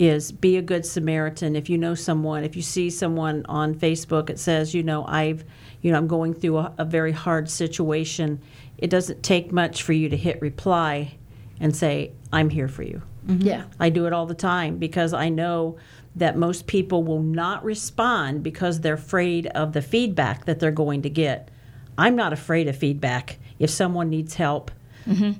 [0.00, 1.54] Is be a good Samaritan.
[1.54, 5.44] If you know someone, if you see someone on Facebook, it says, you know, I've,
[5.82, 8.40] you know, I'm going through a, a very hard situation.
[8.78, 11.18] It doesn't take much for you to hit reply
[11.60, 13.02] and say, I'm here for you.
[13.26, 13.46] Mm-hmm.
[13.46, 13.64] yeah.
[13.78, 15.76] I do it all the time because I know
[16.16, 21.02] that most people will not respond because they're afraid of the feedback that they're going
[21.02, 21.50] to get.
[21.98, 23.38] I'm not afraid of feedback.
[23.58, 24.70] If someone needs help,
[25.06, 25.32] mm-hmm.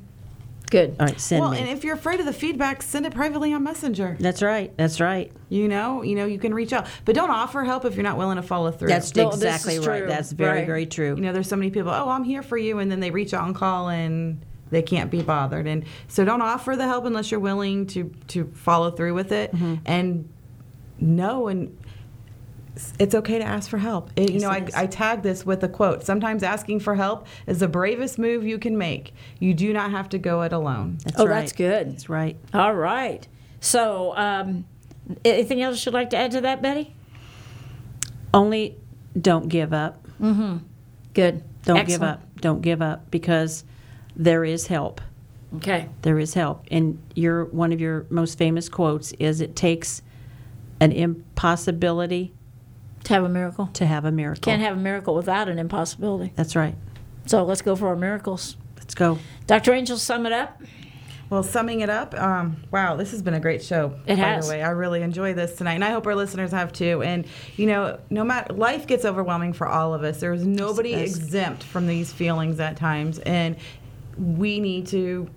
[0.70, 0.96] Good.
[1.00, 1.58] all right, send Well, me.
[1.58, 4.16] and if you're afraid of the feedback, send it privately on Messenger.
[4.20, 4.72] that's right.
[4.76, 5.32] That's right.
[5.48, 8.16] You know, you know, you can reach out, but don't offer help if you're not
[8.16, 8.88] willing to follow through.
[8.88, 9.98] That's No, exactly right.
[10.00, 10.08] true.
[10.08, 10.66] That's very, Right.
[10.66, 11.14] very true.
[11.16, 11.90] you know, there's so many people.
[11.90, 14.40] Oh, I'm here for you, and then they reach out and call, and
[14.70, 15.66] they can't be bothered.
[15.66, 19.52] And so, don't offer the help unless you're willing to to follow through with it,
[19.52, 19.74] Mm-hmm.
[19.86, 20.28] and
[21.00, 21.76] know and.
[22.98, 24.10] It's okay to ask for help.
[24.16, 24.66] It- you know, I.
[24.74, 26.04] I tag this with a quote.
[26.04, 29.12] Sometimes asking for help is the bravest move you can make.
[29.38, 30.98] You do not have to go it alone.
[31.04, 31.40] That's Oh, right.
[31.40, 31.92] that's good.
[31.92, 32.36] That's right.
[32.54, 33.26] All right.
[33.60, 34.64] So, um,
[35.24, 36.94] anything else you'd like to add to that, Betty?
[38.32, 38.76] Only
[39.20, 40.06] don't give up.
[40.20, 40.58] Mm-hmm.
[41.14, 41.42] Good.
[41.64, 42.22] Don't give up.
[42.40, 43.64] Don't give up because
[44.16, 45.00] there is help.
[45.56, 45.88] Okay.
[46.02, 46.64] there is help.
[46.70, 50.00] And your one of your most famous quotes is it takes
[50.78, 52.32] an impossibility
[53.04, 53.68] To have a miracle.
[53.74, 54.42] to have a miracle.
[54.42, 56.32] Can't have a miracle without an impossibility.
[56.36, 56.74] That's right.
[57.26, 58.56] So let's go for our miracles.
[58.76, 59.18] Let's go.
[59.46, 59.72] Dr.
[59.72, 60.60] Angel, sum it up.
[61.28, 63.94] Well, summing it up, um, wow, this has been a great show.
[64.04, 64.46] It by has.
[64.48, 67.02] the way, I really enjoy this tonight, and I hope our listeners have too.
[67.04, 67.24] And
[67.56, 70.18] you know, no matter life gets overwhelming for all of us.
[70.18, 71.16] There's nobody Yes, it does.
[71.18, 73.54] exempt from these feelings at times, and
[74.18, 75.28] we need to.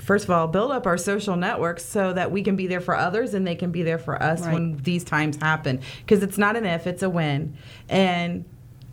[0.00, 2.96] First of all, build up our social networks so that we can be there for
[2.96, 4.54] others and they can be there for us Right.
[4.54, 5.80] when these times happen.
[6.00, 7.56] Because it's not an if, it's a when.
[7.88, 8.44] And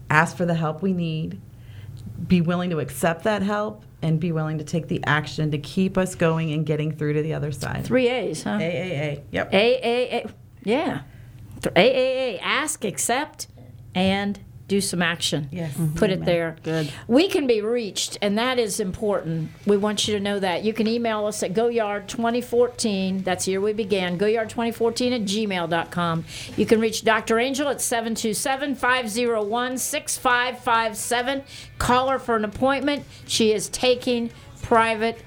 [0.09, 1.39] ask for the help we need
[2.27, 5.97] be willing to accept that help and be willing to take the action to keep
[5.97, 7.83] us going and getting through to the other side.
[7.83, 8.57] Three A's, huh?
[8.59, 9.21] AAA.
[9.31, 9.51] Yep.
[9.51, 10.31] AAA.
[10.63, 11.01] Yeah.
[11.61, 12.39] Th- AAA.
[12.41, 13.47] Ask, accept,
[13.95, 15.47] and do some action.
[15.51, 15.73] Yes.
[15.95, 16.57] Put it there.
[16.63, 16.91] Good.
[17.07, 19.49] We can be reached, and that is important.
[19.65, 20.63] We want you to know that.
[20.63, 23.23] You can email us at goyard2014.
[23.23, 24.19] That's the year we began.
[24.19, 26.25] Goyard2014 at gmail.com.
[26.57, 27.39] You can reach Dr.
[27.39, 31.43] Angel at 727 501 6557.
[31.77, 33.05] Call her for an appointment.
[33.25, 34.31] She is taking
[34.63, 35.23] private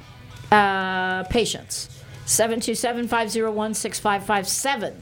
[0.52, 1.88] uh, patients.
[2.26, 4.96] 727 501 6557.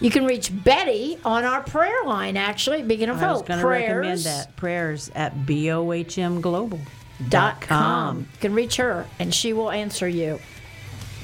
[0.00, 2.84] You can reach Betty on our prayer line, actually.
[2.84, 6.80] Speaking of I was hope, going to recommend that prayers at bohmglobal.com.
[7.30, 8.18] dot com.
[8.18, 10.38] You can reach her, and she will answer you.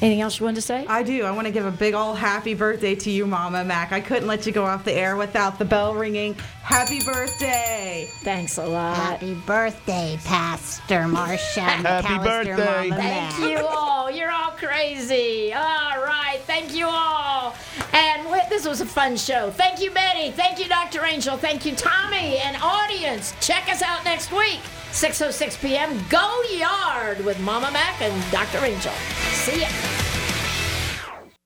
[0.02, 0.84] Anything else you wanted to say?
[0.88, 1.22] I do.
[1.22, 3.92] I want to give a big old happy birthday to you, Mama Mac.
[3.92, 6.34] I couldn't let you go off the air without the bell ringing.
[6.64, 8.08] Happy birthday!
[8.22, 8.96] Thanks a lot.
[8.96, 11.60] Happy birthday, Pastor Marcia.
[11.60, 12.88] Happy McAllister, birthday.
[12.90, 13.50] Mama Thank Mac.
[13.60, 14.10] you all.
[14.10, 15.52] You're all crazy.
[15.54, 16.40] All right.
[16.48, 17.54] Thank you all.
[17.92, 19.50] And wi- this was a fun show.
[19.52, 20.32] Thank you, Betty.
[20.32, 21.04] Thank you, Dr.
[21.04, 21.36] Angel.
[21.36, 23.34] Thank you, Tommy and audience.
[23.40, 24.58] Check us out next week,
[24.92, 25.98] 6.06 p.m.
[26.10, 28.64] Go Yard with Mama Mac and Dr.
[28.64, 28.92] Angel.
[29.32, 29.68] See ya.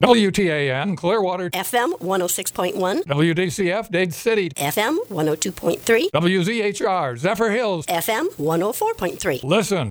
[0.02, 7.86] WTAN Clearwater, FM 106.1, WDCF Dade City, FM 102.3, WZHR Zephyrhills.
[7.86, 9.42] FM 104.3.
[9.42, 9.90] Listen.